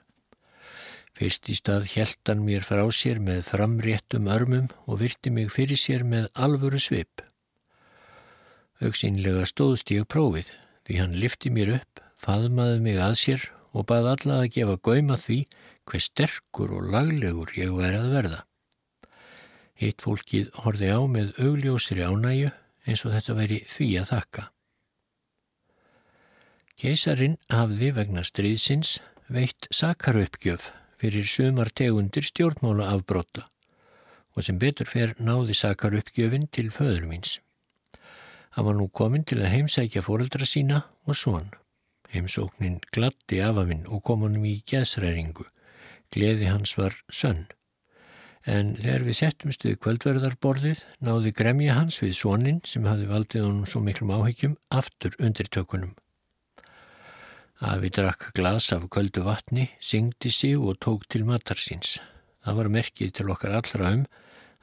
Fyrst 1.17 1.49
í 1.49 1.55
stað 1.57 1.87
hann 1.97 2.43
mér 2.45 2.61
frá 2.61 2.83
sér 2.93 3.23
með 3.25 3.47
framréttum 3.49 4.27
örmum 4.29 4.67
og 4.85 5.01
virti 5.01 5.31
mig 5.33 5.49
fyrir 5.55 5.81
sér 5.81 6.05
með 6.05 6.29
alvöru 6.35 6.77
svip. 6.77 7.23
Auksínlega 8.85 9.47
stóðst 9.49 9.91
ég 9.95 10.05
prófið, 10.05 10.53
því 10.85 10.99
hann 11.01 11.17
lifti 11.17 11.49
mér 11.49 11.73
upp, 11.79 12.03
faðmaði 12.21 12.83
mig 12.85 13.01
að 13.01 13.17
sér 13.23 13.49
og 13.73 13.89
bað 13.89 14.11
alla 14.13 14.43
að 14.43 14.53
gefa 14.59 14.77
gauma 14.77 15.17
því 15.17 15.41
hver 15.89 16.05
sterkur 16.05 16.77
og 16.77 16.93
laglegur 16.93 17.57
ég 17.57 17.73
væri 17.73 17.97
að 18.03 18.13
verða. 18.13 18.45
Hitt 19.77 20.05
fólkið 20.05 20.53
horfi 20.65 20.93
á 20.93 21.01
með 21.09 21.33
augljósri 21.41 22.05
ánæju 22.05 22.53
eins 22.85 23.09
og 23.09 23.17
þetta 23.17 23.41
veri 23.41 23.65
því 23.73 23.93
að 24.03 24.11
þakka. 24.13 24.49
Keisarin 26.77 27.41
hafði 27.49 27.95
vegna 27.97 28.25
stríðsins 28.25 28.99
veitt 29.33 29.69
sakarauppgjöf 29.73 30.75
fyrir 31.01 31.29
sumar 31.29 31.71
tegundir 31.71 32.25
stjórnmála 32.27 32.89
afbrotta 32.95 33.47
og 34.37 34.45
sem 34.45 34.59
betur 34.61 34.89
fer 34.89 35.15
náði 35.19 35.57
sakarauppgjöfin 35.57 36.47
til 36.53 36.69
föður 36.75 37.07
míns. 37.09 37.39
Hann 38.57 38.67
var 38.69 38.77
nú 38.77 38.89
komin 38.93 39.25
til 39.25 39.41
að 39.41 39.53
heimsækja 39.55 40.05
fóreldra 40.05 40.47
sína 40.49 40.83
og 41.09 41.17
svon. 41.17 41.51
Heimsóknin 42.13 42.79
glatti 42.93 43.41
af 43.45 43.57
að 43.57 43.73
minn 43.73 43.87
og 43.89 44.05
kom 44.05 44.25
honum 44.25 44.45
í 44.49 44.59
gæðsræringu. 44.69 45.49
Gleði 46.13 46.49
hans 46.53 46.77
var 46.79 46.97
sönn. 47.13 47.47
En 48.47 48.77
þegar 48.79 49.05
við 49.09 49.19
settumst 49.19 49.65
við 49.67 49.81
kvöldverðarborðið 49.83 50.85
náði 51.03 51.33
gremja 51.35 51.75
hans 51.81 51.99
við 52.03 52.15
svonin 52.21 52.61
sem 52.65 52.87
hafi 52.87 53.09
valdið 53.11 53.49
honum 53.49 53.67
svo 53.67 53.83
miklum 53.83 54.13
áhyggjum 54.15 54.57
aftur 54.71 55.17
undir 55.19 55.51
tökunum. 55.51 55.97
Afi 57.57 57.89
drakk 57.89 58.35
glas 58.37 58.69
af 58.73 58.83
kvöldu 58.93 59.23
vatni, 59.25 59.71
syngdi 59.81 60.31
sig 60.31 60.59
og 60.59 60.77
tók 60.85 61.07
til 61.09 61.25
matarsins. 61.25 61.97
Það 62.45 62.57
var 62.59 62.69
merkið 62.69 63.13
til 63.17 63.31
okkar 63.33 63.55
allra 63.57 63.93
um 63.97 64.03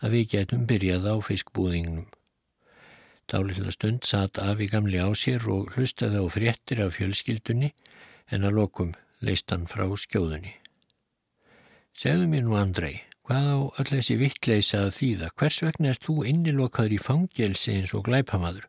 að 0.04 0.14
við 0.14 0.28
getum 0.34 0.68
byrjað 0.70 1.08
á 1.10 1.16
fiskbúðingnum. 1.26 2.06
Dálitla 3.26 3.72
stund 3.74 4.06
satt 4.06 4.38
Afi 4.38 4.68
gamli 4.70 5.02
á 5.02 5.10
sér 5.18 5.41
og 5.50 5.74
hlustaði 5.74 6.22
á 6.22 6.26
fréttir 6.30 6.84
af 6.86 6.94
fjölskyldunni 7.00 7.72
en 8.30 8.46
að 8.46 8.60
lokum 8.60 8.94
leist 9.26 9.50
hann 9.50 9.66
frá 9.66 9.88
skjóðunni. 9.98 10.54
Segðu 11.98 12.30
mér 12.30 12.46
nú 12.46 12.58
Andrei, 12.60 13.02
hvað 13.28 13.49
á 13.49 13.57
öll 13.82 13.89
þessi 13.91 14.17
vittleisa 14.19 14.84
að 14.86 14.93
þýða? 14.97 15.32
Hvers 15.39 15.61
vegna 15.63 15.93
er 15.93 16.01
þú 16.03 16.15
innilokaður 16.30 16.97
í 16.97 17.01
fangelsi 17.01 17.78
eins 17.78 17.95
og 17.97 18.05
glæpamadur? 18.09 18.67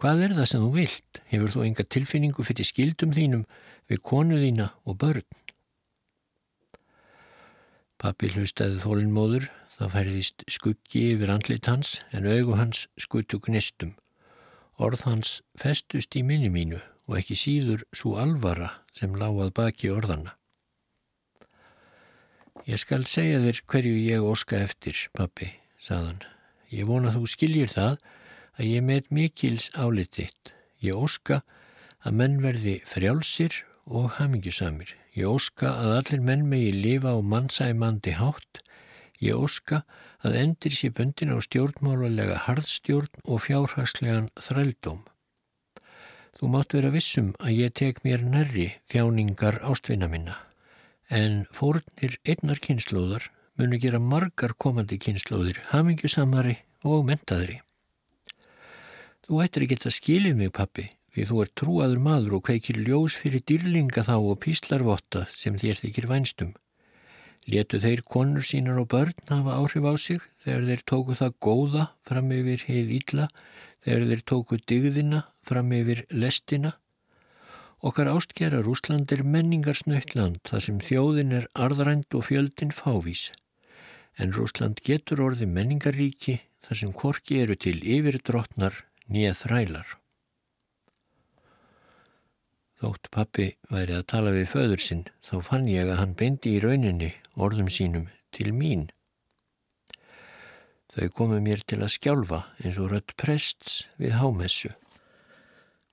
Hvað 0.00 0.26
er 0.28 0.36
það 0.38 0.50
sem 0.50 0.64
þú 0.66 0.70
vilt? 0.76 1.22
Hefur 1.32 1.54
þú 1.56 1.66
enga 1.68 1.88
tilfinningu 1.96 2.46
fyrir 2.46 2.68
skildum 2.68 3.16
þínum 3.16 3.44
við 3.90 4.04
konu 4.04 4.40
þína 4.42 4.70
og 4.84 5.00
börn? 5.00 5.28
Pappi 7.98 8.32
hlustaði 8.34 8.82
þólinnmóður 8.82 9.50
Það 9.74 9.90
færðist 9.90 10.44
skuggi 10.54 11.00
yfir 11.16 11.30
andlit 11.34 11.66
hans 11.66 11.96
en 12.14 12.28
augu 12.30 12.54
hans 12.54 12.84
skuttu 13.00 13.40
gnistum. 13.42 13.96
Orð 14.78 15.02
hans 15.08 15.40
festust 15.58 16.14
í 16.14 16.22
minni 16.22 16.50
mínu 16.50 16.78
og 17.08 17.18
ekki 17.18 17.34
síður 17.38 17.82
svo 17.94 18.14
alvara 18.22 18.70
sem 18.94 19.16
láað 19.18 19.50
baki 19.58 19.90
orðana. 19.90 20.36
Ég 22.62 22.80
skal 22.80 23.04
segja 23.10 23.42
þér 23.42 23.60
hverju 23.66 24.00
ég 24.06 24.24
óska 24.24 24.62
eftir, 24.62 24.96
pappi, 25.12 25.50
saðan. 25.82 26.22
Ég 26.70 26.86
vona 26.88 27.12
þú 27.14 27.26
skiljir 27.28 27.70
það 27.74 27.98
að 28.58 28.70
ég 28.70 28.86
með 28.86 29.10
mikils 29.10 29.70
álititt. 29.74 30.54
Ég 30.80 30.94
óska 30.94 31.42
að 32.06 32.20
menn 32.20 32.40
verði 32.44 32.80
frjálsir 32.86 33.62
og 33.84 34.14
hamingjusamir. 34.20 34.94
Ég 35.14 35.30
óska 35.30 35.74
að 35.74 35.96
allir 35.98 36.22
menn 36.30 36.48
megi 36.50 36.72
lifa 36.72 37.14
á 37.14 37.18
mannsæmandi 37.20 38.14
hátt 38.18 38.64
Ég 39.24 39.38
óska 39.38 39.84
að 40.26 40.36
endir 40.40 40.74
sér 40.74 40.92
bundin 40.98 41.32
á 41.32 41.38
stjórnmálulega 41.44 42.42
harðstjórn 42.44 43.22
og 43.24 43.44
fjárhagslegan 43.46 44.30
þrældóm. 44.36 45.04
Þú 46.34 46.50
mátt 46.50 46.74
vera 46.74 46.90
vissum 46.92 47.30
að 47.38 47.60
ég 47.62 47.74
tek 47.78 48.02
mér 48.04 48.24
nærri 48.26 48.72
þjáningar 48.90 49.60
ástvinna 49.64 50.10
minna, 50.10 50.36
en 51.10 51.44
fórnir 51.52 52.18
einnar 52.24 52.60
kynnslóðar 52.62 53.30
munu 53.58 53.78
gera 53.78 54.00
margar 54.02 54.54
komandi 54.58 54.98
kynnslóðir, 54.98 55.60
hamingjusamari 55.70 56.56
og 56.84 57.04
mentaðri. 57.06 57.60
Þú 59.24 59.40
ættir 59.44 59.64
ekki 59.64 59.78
að 59.80 59.96
skilja 59.96 60.34
mig, 60.36 60.50
pappi, 60.52 60.88
því 61.14 61.26
þú 61.30 61.40
er 61.44 61.52
trúaður 61.60 62.02
maður 62.02 62.36
og 62.38 62.44
kveikir 62.48 62.80
ljós 62.82 63.16
fyrir 63.16 63.44
dýrlinga 63.46 64.04
þá 64.04 64.16
og 64.18 64.40
píslarvotta 64.42 65.24
sem 65.32 65.56
þér 65.60 65.80
þykir 65.80 66.08
vænstum. 66.10 66.52
Letu 67.48 67.78
þeir 67.80 68.02
konur 68.08 68.44
sínar 68.44 68.80
og 68.80 68.88
börn 68.92 69.14
hafa 69.28 69.56
áhrif 69.60 69.84
á 69.84 69.94
sig 70.00 70.20
þegar 70.44 70.66
þeir 70.68 70.84
tóku 70.90 71.16
það 71.18 71.34
góða 71.46 71.84
fram 72.08 72.32
yfir 72.32 72.64
heið 72.68 72.94
ítla, 72.98 73.28
þegar 73.84 74.06
þeir 74.10 74.22
tóku 74.32 74.58
digðina 74.64 75.20
fram 75.44 75.72
yfir 75.76 76.04
lestina. 76.10 76.74
Okkar 77.84 78.08
ástgjara 78.08 78.62
Rúsland 78.64 79.10
er 79.12 79.20
menningarsnöytland 79.28 80.38
þar 80.48 80.62
sem 80.66 80.76
þjóðin 80.80 81.34
er 81.36 81.50
arðrænt 81.52 82.14
og 82.16 82.22
fjöldin 82.30 82.70
fávís. 82.72 83.26
En 84.16 84.32
Rúsland 84.32 84.80
getur 84.86 85.20
orði 85.20 85.44
menningaríki 85.44 86.38
þar 86.64 86.80
sem 86.80 86.94
korki 86.96 87.42
eru 87.42 87.58
til 87.60 87.76
yfir 87.84 88.16
drottnar 88.24 88.78
nýja 89.12 89.34
þrælar. 89.36 89.84
Þótt 92.80 93.10
pappi 93.12 93.50
væri 93.68 93.98
að 93.98 94.08
tala 94.14 94.32
við 94.32 94.48
föður 94.54 94.84
sinn 94.86 95.04
þá 95.28 95.36
fann 95.44 95.68
ég 95.68 95.84
að 95.84 96.00
hann 96.00 96.16
beindi 96.16 96.54
í 96.56 96.62
rauninni 96.64 97.10
orðum 97.36 97.68
sínum 97.68 98.08
til 98.32 98.54
mín. 98.56 98.86
Þau 100.94 101.12
komu 101.20 101.42
mér 101.44 101.60
til 101.68 101.82
að 101.82 101.92
skjálfa 101.98 102.40
eins 102.62 102.80
og 102.80 102.94
rött 102.94 103.12
prests 103.20 103.82
við 104.00 104.16
hámessu. 104.22 104.72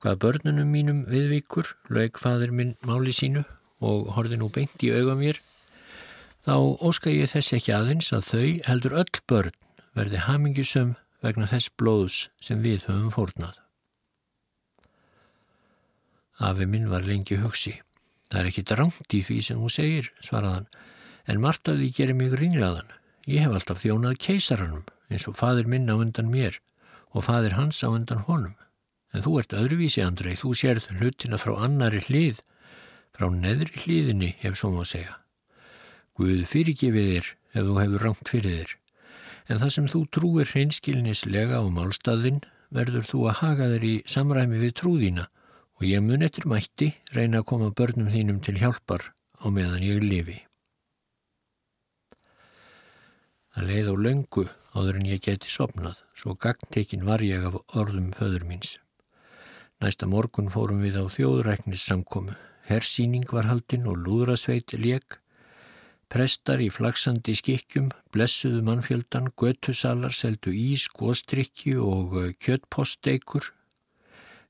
Hvað 0.01 0.17
börnunum 0.23 0.69
mínum 0.73 1.01
viðvíkur 1.05 1.75
lög 1.93 2.17
fadur 2.17 2.49
minn 2.57 2.73
máli 2.81 3.13
sínu 3.13 3.43
og 3.85 4.07
horfi 4.15 4.37
nú 4.39 4.47
beint 4.49 4.81
í 4.81 4.89
auga 4.89 5.13
mér, 5.17 5.37
þá 6.41 6.55
óska 6.81 7.13
ég 7.13 7.29
þess 7.29 7.53
ekki 7.57 7.75
aðeins 7.77 8.09
að 8.17 8.29
þau 8.31 8.47
heldur 8.65 8.95
öll 9.03 9.19
börn 9.29 9.57
verði 9.93 10.23
hamingisum 10.25 10.95
vegna 11.21 11.45
þess 11.51 11.69
blóðs 11.77 12.23
sem 12.41 12.63
við 12.65 12.87
höfum 12.87 13.11
fórnað. 13.13 13.59
Afi 16.41 16.65
minn 16.65 16.89
var 16.89 17.05
lengi 17.05 17.37
hugsi. 17.37 17.75
Það 18.31 18.39
er 18.39 18.49
ekki 18.49 18.65
drangt 18.65 19.13
í 19.13 19.21
því 19.21 19.37
sem 19.45 19.61
hún 19.61 19.69
segir, 19.69 20.09
svaraðan, 20.25 20.65
en 21.29 21.45
því 21.45 21.91
gerir 21.93 22.17
mig 22.17 22.33
ringlaðan. 22.33 22.89
Ég 23.29 23.45
hef 23.45 23.53
alltaf 23.53 23.83
þjónað 23.83 24.17
keisaranum 24.17 24.87
eins 25.11 25.27
og 25.29 25.37
fadir 25.37 25.67
minn 25.69 25.85
á 25.91 25.93
undan 25.93 26.31
mér 26.33 26.57
og 27.13 27.27
fadir 27.27 27.53
hans 27.53 27.83
á 27.85 27.93
undan 27.93 28.25
honum. 28.25 28.55
En 29.11 29.25
þú 29.25 29.39
ert 29.41 29.55
öðruvísi, 29.57 30.03
Andrei, 30.05 30.37
þú 30.39 30.53
sérð 30.55 30.87
hlutina 30.95 31.39
frá 31.41 31.57
annari 31.65 31.99
hlið, 32.05 32.39
frá 33.11 33.27
neðri 33.33 33.83
hlýðinni, 33.83 34.35
ef 34.47 34.55
svo 34.59 34.71
má 34.71 34.85
segja. 34.87 35.17
Guð 36.15 36.45
fyrirgefið 36.47 37.09
þér 37.11 37.27
ef 37.51 37.67
þú 37.67 37.75
hefur 37.81 38.05
rangt 38.05 38.31
fyrir 38.31 38.57
þér. 38.59 38.73
En 39.51 39.59
það 39.59 39.73
sem 39.75 39.89
þú 39.91 40.01
trúir 40.15 40.51
hreinskilnislega 40.51 41.59
á 41.59 41.65
málstaðinn 41.67 42.39
verður 42.71 43.07
þú 43.09 43.23
að 43.27 43.39
haga 43.41 43.67
þér 43.73 43.87
í 43.87 43.95
samræmi 44.07 44.61
við 44.61 44.75
trúðína 44.79 45.25
og 45.81 45.87
ég 45.87 46.03
mun 46.05 46.23
eftir 46.23 46.47
mætti 46.47 46.91
reyna 47.15 47.41
að 47.41 47.49
koma 47.51 47.71
börnum 47.75 48.11
þínum 48.13 48.39
til 48.45 48.55
hjálpar 48.61 49.11
á 49.41 49.45
meðan 49.51 49.83
ég 49.83 50.03
lifi. 50.05 50.37
Það 53.51 53.67
leið 53.67 53.91
á 53.91 53.95
löngu 54.05 54.45
áður 54.71 55.01
en 55.01 55.09
ég 55.09 55.23
geti 55.25 55.49
sopnað, 55.51 55.97
svo 56.15 56.37
gagntekin 56.39 57.03
var 57.03 57.23
ég 57.25 57.43
af 57.49 57.57
orðum 57.75 58.13
föður 58.15 58.45
míns. 58.47 58.77
Næsta 59.81 60.05
morgun 60.05 60.51
fórum 60.53 60.83
við 60.85 60.99
á 61.01 61.09
þjóðræknis 61.09 61.81
samkomu. 61.89 62.35
Hersýning 62.69 63.25
var 63.33 63.47
haldinn 63.49 63.87
og 63.89 63.97
lúðrasveit 63.97 64.75
leik. 64.77 65.17
Prestar 66.11 66.61
í 66.61 66.67
flaksandi 66.69 67.33
skikkjum, 67.39 67.87
blessuðu 68.13 68.61
mannfjöldan, 68.67 69.31
götusalar, 69.33 70.13
seldu 70.13 70.53
ís, 70.53 70.85
góstrykki 70.93 71.73
og 71.81 72.13
eh, 72.19 72.29
kjöttposteikur. 72.37 73.49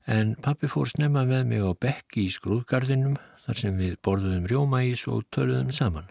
En 0.04 0.34
pappi 0.36 0.68
fór 0.68 0.90
snemma 0.90 1.24
með 1.24 1.48
mig 1.48 1.64
á 1.64 1.72
bekki 1.80 2.26
í 2.26 2.34
skrúðgarðinum 2.34 3.16
þar 3.46 3.64
sem 3.64 3.78
við 3.80 3.96
borðuðum 4.04 4.48
rjómaís 4.50 5.08
og 5.08 5.24
töluðum 5.32 5.72
saman. 5.72 6.10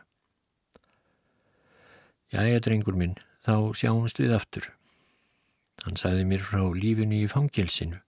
Jæja, 2.34 2.62
drengur 2.64 2.98
minn, 2.98 3.20
þá 3.46 3.76
sjáumst 3.78 4.24
við 4.24 4.34
aftur. 4.40 4.72
Hann 5.84 6.00
sagði 6.00 6.26
mér 6.26 6.48
frá 6.48 6.64
lífinu 6.74 7.22
í 7.22 7.28
fangilsinu. 7.30 8.00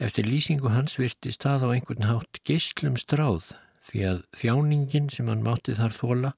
Eftir 0.00 0.24
lýsingu 0.24 0.70
hans 0.72 0.96
virti 0.96 1.28
stað 1.34 1.66
á 1.68 1.68
einhvern 1.74 2.06
hátt 2.08 2.40
geyslum 2.48 2.94
stráð 2.96 3.50
því 3.90 4.04
að 4.08 4.20
þjáningin 4.40 5.10
sem 5.12 5.28
hann 5.28 5.42
mátti 5.44 5.74
þar 5.76 5.96
þóla 5.96 6.30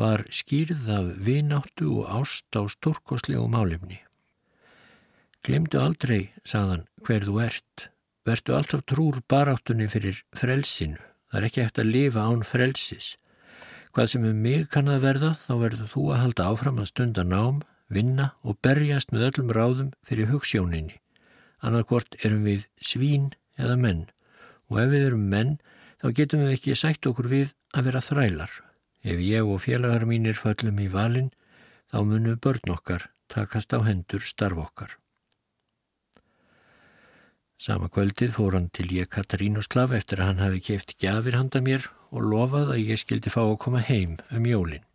var 0.00 0.24
skýrð 0.32 0.86
af 0.94 1.10
vináttu 1.26 1.90
og 2.00 2.12
ást 2.20 2.56
á 2.56 2.64
stórkoslegu 2.72 3.48
málefni. 3.52 3.98
Glemdu 5.44 5.80
aldrei, 5.80 6.30
sagðan, 6.44 6.86
hver 7.04 7.26
þú 7.26 7.36
ert. 7.44 7.90
Vertu 8.28 8.54
alltaf 8.56 8.84
trúr 8.88 9.20
baráttunni 9.28 9.88
fyrir 9.88 10.22
frelsinu. 10.36 11.00
Það 11.30 11.40
er 11.40 11.48
ekki 11.48 11.62
eftir 11.64 11.84
að 11.84 11.92
lifa 11.94 12.24
án 12.28 12.46
frelsis. 12.46 13.10
Hvað 13.92 14.10
sem 14.12 14.26
um 14.30 14.42
mig 14.44 14.68
kann 14.72 14.88
að 14.88 15.04
verða 15.04 15.34
þá 15.44 15.54
verður 15.66 15.92
þú 15.92 16.06
að 16.14 16.20
halda 16.24 16.48
áfram 16.52 16.80
að 16.80 16.90
stunda 16.92 17.24
nám, 17.26 17.62
vinna 17.90 18.32
og 18.46 18.60
berjast 18.62 19.12
með 19.12 19.28
öllum 19.30 19.54
ráðum 19.56 19.94
fyrir 20.06 20.30
hugssjóninni. 20.30 21.00
Annarkvort 21.60 22.16
erum 22.24 22.46
við 22.48 22.66
svín 22.80 23.30
eða 23.60 23.76
menn 23.76 24.06
og 24.70 24.80
ef 24.82 24.90
við 24.92 25.06
erum 25.10 25.28
menn 25.32 25.58
þá 26.00 26.08
getum 26.16 26.44
við 26.44 26.54
ekki 26.56 26.78
sætt 26.78 27.06
okkur 27.10 27.28
við 27.28 27.54
að 27.76 27.90
vera 27.90 28.04
þrælar. 28.04 28.52
Ef 29.00 29.20
ég 29.24 29.48
og 29.48 29.62
félagar 29.64 30.06
mínir 30.08 30.36
föllum 30.38 30.80
í 30.80 30.88
valin 30.92 31.30
þá 31.92 32.00
munum 32.06 32.40
börn 32.40 32.74
okkar 32.74 33.08
takast 33.30 33.72
á 33.76 33.78
hendur 33.86 34.24
starf 34.24 34.58
okkar. 34.58 34.96
Sama 37.60 37.90
kvöldið 37.92 38.32
fór 38.32 38.56
hann 38.56 38.70
til 38.72 38.88
ég 38.96 39.10
Katarínuslav 39.12 39.92
eftir 39.92 40.22
að 40.22 40.30
hann 40.30 40.44
hafi 40.46 40.62
keift 40.64 40.94
gjafir 41.02 41.36
handa 41.36 41.60
mér 41.60 41.90
og 42.10 42.24
lofað 42.32 42.72
að 42.74 42.86
ég 42.88 43.00
skildi 43.02 43.32
fá 43.32 43.42
að 43.42 43.58
koma 43.60 43.82
heim 43.84 44.16
um 44.32 44.46
jólinn. 44.48 44.86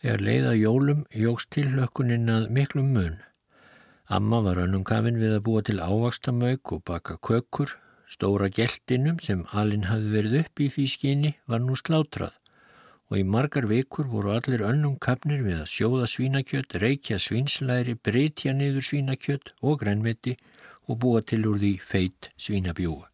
Þegar 0.00 0.24
leiða 0.26 0.52
jólum 0.56 1.00
jógst 1.16 1.50
til 1.56 1.66
hlökkuninn 1.72 2.28
að 2.32 2.46
miklum 2.56 2.92
mun. 2.92 3.16
Amma 4.10 4.40
var 4.42 4.58
önnum 4.58 4.82
kafin 4.82 5.20
við 5.22 5.36
að 5.36 5.44
búa 5.46 5.60
til 5.62 5.78
ávakstamög 5.78 6.72
og 6.74 6.80
baka 6.88 7.14
kökur. 7.22 7.76
Stóra 8.10 8.48
geltinum 8.50 9.20
sem 9.22 9.44
alinn 9.54 9.86
hafði 9.86 10.10
verið 10.16 10.38
upp 10.40 10.62
í 10.64 10.66
því 10.74 10.86
skinni 10.94 11.30
var 11.46 11.62
nú 11.62 11.76
slátrað 11.78 12.34
og 13.10 13.18
í 13.18 13.22
margar 13.26 13.66
vikur 13.70 14.06
voru 14.10 14.32
allir 14.34 14.62
önnum 14.66 14.96
kafnir 15.02 15.42
við 15.42 15.60
að 15.64 15.70
sjóða 15.70 16.08
svínakjött, 16.10 16.76
reykja 16.82 17.18
svínslæri, 17.18 17.96
breytja 17.98 18.54
niður 18.54 18.86
svínakjött 18.86 19.54
og 19.62 19.80
grænmeti 19.82 20.36
og 20.86 21.00
búa 21.02 21.22
til 21.22 21.42
úr 21.50 21.58
því 21.62 21.72
feit 21.82 22.30
svínabjúa. 22.38 23.06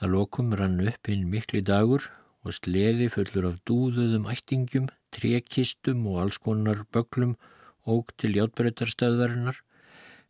Að 0.00 0.12
lokum 0.16 0.52
rann 0.56 0.80
upp 0.84 1.12
hinn 1.12 1.28
mikli 1.32 1.60
dagur 1.60 2.08
og 2.44 2.56
sleði 2.56 3.10
fullur 3.12 3.50
af 3.50 3.58
dúðuðum 3.68 4.28
ættingum, 4.32 4.88
trekistum 5.12 6.06
og 6.08 6.22
alls 6.24 6.40
konar 6.40 6.84
böglum 6.92 7.36
og 7.84 8.12
til 8.16 8.36
játbreytarstöðvarinnar. 8.36 9.60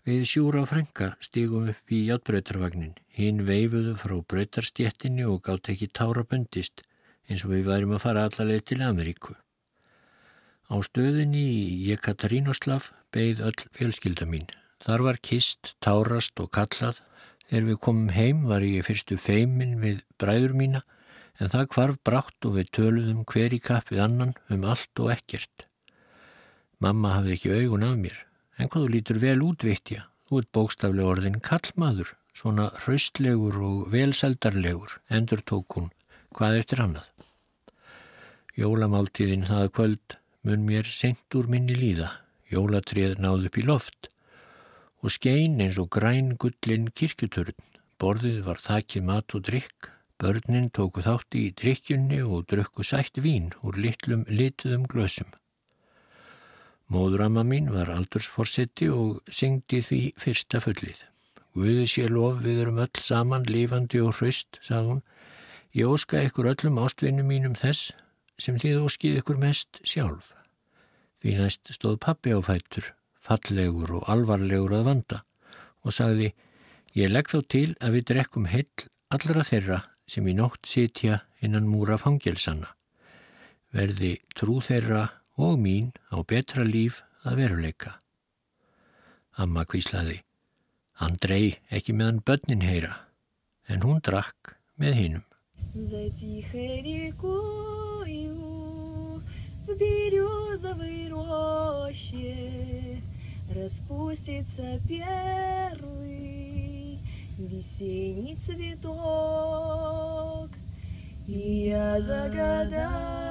Við 0.08 0.24
sjúra 0.30 0.64
frænka 0.68 1.10
stígum 1.20 1.68
upp 1.72 1.92
í 1.92 2.04
játbreytarvagnin, 2.08 2.94
hinn 3.12 3.44
veifuðu 3.48 3.96
frá 4.00 4.16
breytarstjettinni 4.32 5.26
og 5.28 5.42
gátt 5.48 5.72
ekki 5.72 5.90
tára 5.92 6.24
böndist 6.24 6.84
eins 7.28 7.44
og 7.44 7.52
við 7.54 7.68
værim 7.68 7.92
að 7.94 8.04
fara 8.06 8.24
allarleið 8.28 8.64
til 8.70 8.80
Ameríku. 8.86 9.36
Á 10.70 10.76
stöðinni 10.86 11.44
í 11.44 11.60
Jekatarínoslav 11.90 12.90
beigð 13.12 13.44
öll 13.50 13.68
fjölskylda 13.76 14.26
mín. 14.26 14.48
Þar 14.80 15.06
var 15.10 15.20
kist, 15.20 15.76
tárast 15.84 16.40
og 16.40 16.48
kallað 16.54 17.02
Þegar 17.50 17.64
við 17.66 17.78
komum 17.82 18.10
heim 18.14 18.42
var 18.46 18.62
ég 18.62 18.84
fyrstu 18.86 19.16
feimin 19.18 19.80
við 19.82 20.04
bræður 20.22 20.52
mína 20.54 20.84
en 21.42 21.50
það 21.50 21.64
kvarf 21.72 21.96
brátt 22.06 22.46
og 22.46 22.52
við 22.60 22.68
töluðum 22.76 23.24
hver 23.26 23.56
í 23.56 23.58
kapp 23.58 23.90
við 23.90 24.04
annan 24.04 24.36
um 24.54 24.66
allt 24.70 25.02
og 25.02 25.10
ekkert. 25.10 25.64
Mamma 26.78 27.16
hafði 27.16 27.34
ekki 27.34 27.50
augun 27.56 27.86
af 27.88 27.96
mér, 27.98 28.20
en 28.60 28.68
hvað 28.68 28.84
þú 28.84 28.92
lítur 28.92 29.20
vel 29.22 29.40
útvittja, 29.44 30.04
þú 30.28 30.42
ert 30.42 30.52
bókstaflega 30.56 31.12
orðin 31.14 31.40
kallmaður, 31.40 32.12
svona 32.36 32.68
hraustlegur 32.82 33.56
og 33.64 33.90
velseldarlegur, 33.94 34.98
endur 35.08 35.40
tók 35.48 35.78
hún, 35.78 35.90
hvað 36.36 36.60
eftir 36.60 36.84
annað. 36.84 37.08
Jólamáltíðin 38.60 39.48
það 39.48 39.72
kvöld 39.76 40.16
mun 40.44 40.64
mér 40.68 40.88
sendt 40.92 41.36
úr 41.36 41.48
minni 41.48 41.76
líða, 41.76 42.12
jólatrið 42.52 43.18
náð 43.22 43.48
upp 43.48 43.60
í 43.60 43.66
loft 43.66 44.10
og 45.00 45.14
skein 45.14 45.60
eins 45.64 45.78
og 45.80 45.88
græn 45.94 46.34
gullin 46.40 46.90
kirkjuturn. 46.92 47.56
Borðið 48.00 48.42
var 48.44 48.60
þakkið 48.60 49.06
mat 49.06 49.34
og 49.36 49.44
drikk. 49.48 49.90
Börnin 50.20 50.68
tóku 50.76 51.00
þátti 51.04 51.46
í 51.48 51.52
drikkjunni 51.56 52.20
og 52.20 52.44
drukku 52.52 52.84
sætt 52.84 53.16
vín 53.24 53.54
úr 53.64 53.78
litlum 53.80 54.26
lituðum 54.28 54.84
glösum. 54.84 55.30
Móðuramma 56.90 57.44
mín 57.46 57.68
var 57.70 57.86
aldursforsetti 57.94 58.88
og 58.90 59.20
syngdi 59.30 59.78
því 59.86 60.00
fyrsta 60.18 60.58
fullið. 60.64 61.04
Guði 61.54 61.86
sé 61.86 62.08
lof 62.10 62.40
við 62.42 62.64
erum 62.64 62.80
öll 62.82 62.98
saman, 62.98 63.46
lifandi 63.46 64.00
og 64.02 64.16
hraust, 64.18 64.58
sað 64.62 64.88
hún. 64.88 65.02
Ég 65.70 65.86
óska 65.86 66.24
ykkur 66.26 66.50
öllum 66.50 66.80
ástvinnum 66.82 67.30
mínum 67.30 67.54
þess 67.54 67.92
sem 68.42 68.58
þið 68.58 68.82
óskið 68.88 69.20
ykkur 69.20 69.38
mest 69.38 69.78
sjálf. 69.86 70.32
Því 71.22 71.36
næst 71.38 71.70
stóð 71.76 72.00
pappi 72.02 72.34
á 72.34 72.42
fættur, 72.42 72.90
fallegur 73.22 74.00
og 74.00 74.10
alvarlegur 74.10 74.74
að 74.80 74.86
vanda 74.90 75.22
og 75.86 75.94
sagði 75.94 76.32
Ég 76.98 77.06
legg 77.06 77.30
þá 77.30 77.38
til 77.46 77.68
að 77.78 77.94
við 77.94 78.06
drekkum 78.10 78.48
heill 78.50 78.88
allra 79.14 79.44
þeirra 79.46 79.76
sem 80.10 80.26
í 80.26 80.34
nótt 80.34 80.66
sitja 80.66 81.20
innan 81.38 81.68
múra 81.70 82.00
fangelsanna. 82.02 82.72
Verði 83.70 84.16
trú 84.34 84.58
þeirra 84.58 85.04
og 85.39 85.59
mín 85.59 85.91
á 86.11 86.23
betra 86.23 86.63
líf 86.63 87.03
að 87.23 87.35
veruleika. 87.41 87.99
Amma 89.37 89.65
kvíslaði. 89.65 90.21
Hann 90.99 91.17
drey 91.19 91.57
ekki 91.69 91.93
meðan 91.93 92.23
börnin 92.23 92.63
heyra, 92.63 92.95
en 93.67 93.81
hún 93.83 93.99
drakk 93.99 94.55
með 94.79 94.93
hinnum. 95.01 95.25
За 95.75 96.09
тихой 96.09 96.81
рекою 96.81 98.45
в 99.67 99.77
березовой 99.77 101.09
роще 101.09 103.01
Распустится 103.53 104.79
первый 104.87 106.99
весенний 107.37 108.35
цветок 108.35 108.89
И 111.27 111.67
я 111.69 112.01
загадаю 112.01 113.28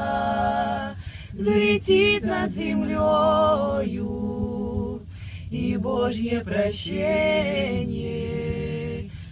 взлетит 1.34 2.24
над 2.24 2.52
землею, 2.52 4.12
и 5.50 5.78
Божье 5.78 6.42
прощение 6.42 7.88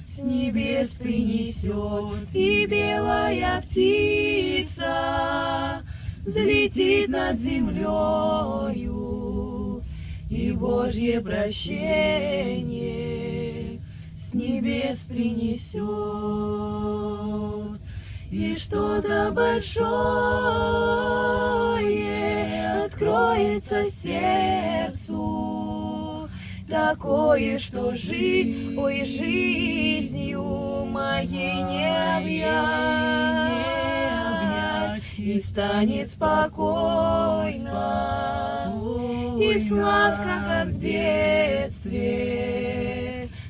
с 0.07 0.18
небес 0.20 0.91
принесет, 0.91 2.34
и 2.34 2.66
белая 2.66 3.61
птица 3.61 4.93
взлетит 6.26 7.09
над 7.09 7.39
землею, 7.39 8.93
и 10.30 10.51
Божье 10.53 11.22
прощение 11.22 12.66
с 14.24 14.34
небес 14.34 15.01
принесет, 15.01 15.84
и 18.36 18.57
что-то 18.57 19.31
большое 19.31 19.86
откроется 22.83 23.89
сердцу, 23.89 25.17
такое, 26.67 27.57
что 27.57 27.95
жи, 27.95 28.75
ой, 28.77 29.05
жизнью 29.05 30.43
моей 30.91 31.63
не 31.63 32.17
объять, 32.17 32.61
и 35.17 35.39
станет 35.39 36.11
спокойно, 36.11 37.63
и 39.39 39.57
сладко, 39.59 40.43
как 40.45 40.67
в 40.67 40.77
детстве, 40.77 41.95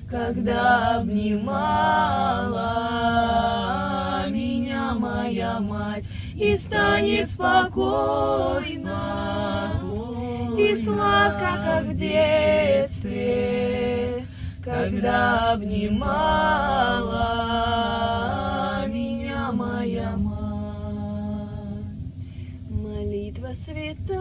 когда 0.08 0.98
обнимала 0.98 2.15
и 6.36 6.58
станет 6.58 7.30
спокойно, 7.30 8.92
и 10.58 10.76
сладко, 10.76 11.48
как 11.66 11.86
в 11.86 11.96
детстве, 11.96 13.16
когда 14.64 15.54
обнимала 15.54 17.16
меня 18.88 19.52
моя 19.54 20.18
мать. 20.18 20.36
Молитва 22.70 23.54
святая, 23.54 24.20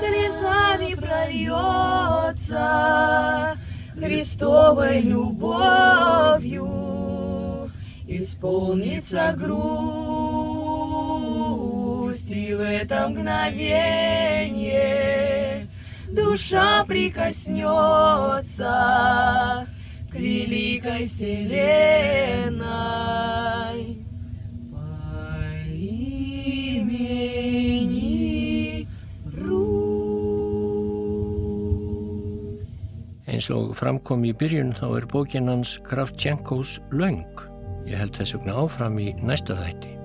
слезами 0.00 0.94
прольется 0.96 2.32
Христовой 3.94 5.02
любовью, 5.02 6.81
исполнится 8.22 9.34
грусть, 9.36 9.50
и 12.30 12.54
в 12.54 12.60
это 12.60 13.08
мгновение 13.08 14.22
душа 16.08 16.84
прикоснется 16.84 19.66
к 20.10 20.14
великой 20.14 21.06
вселенной. 21.06 22.62
По 24.70 24.86
имени 25.74 27.18
Русь. 29.24 29.72
Eins 33.26 33.50
og 33.50 33.74
framkom 33.78 34.24
í 34.28 34.32
byrjun 34.36 34.72
þá 34.76 34.96
er 34.98 35.06
bókin 35.08 35.48
hans 35.48 35.80
Kraftchenkos 35.88 36.80
löng. 36.92 37.51
Ég 37.88 37.98
held 37.98 38.16
þess 38.16 38.36
vegna 38.38 38.60
áfram 38.62 38.98
í 39.02 39.10
næsta 39.22 39.56
þætti. 39.58 40.01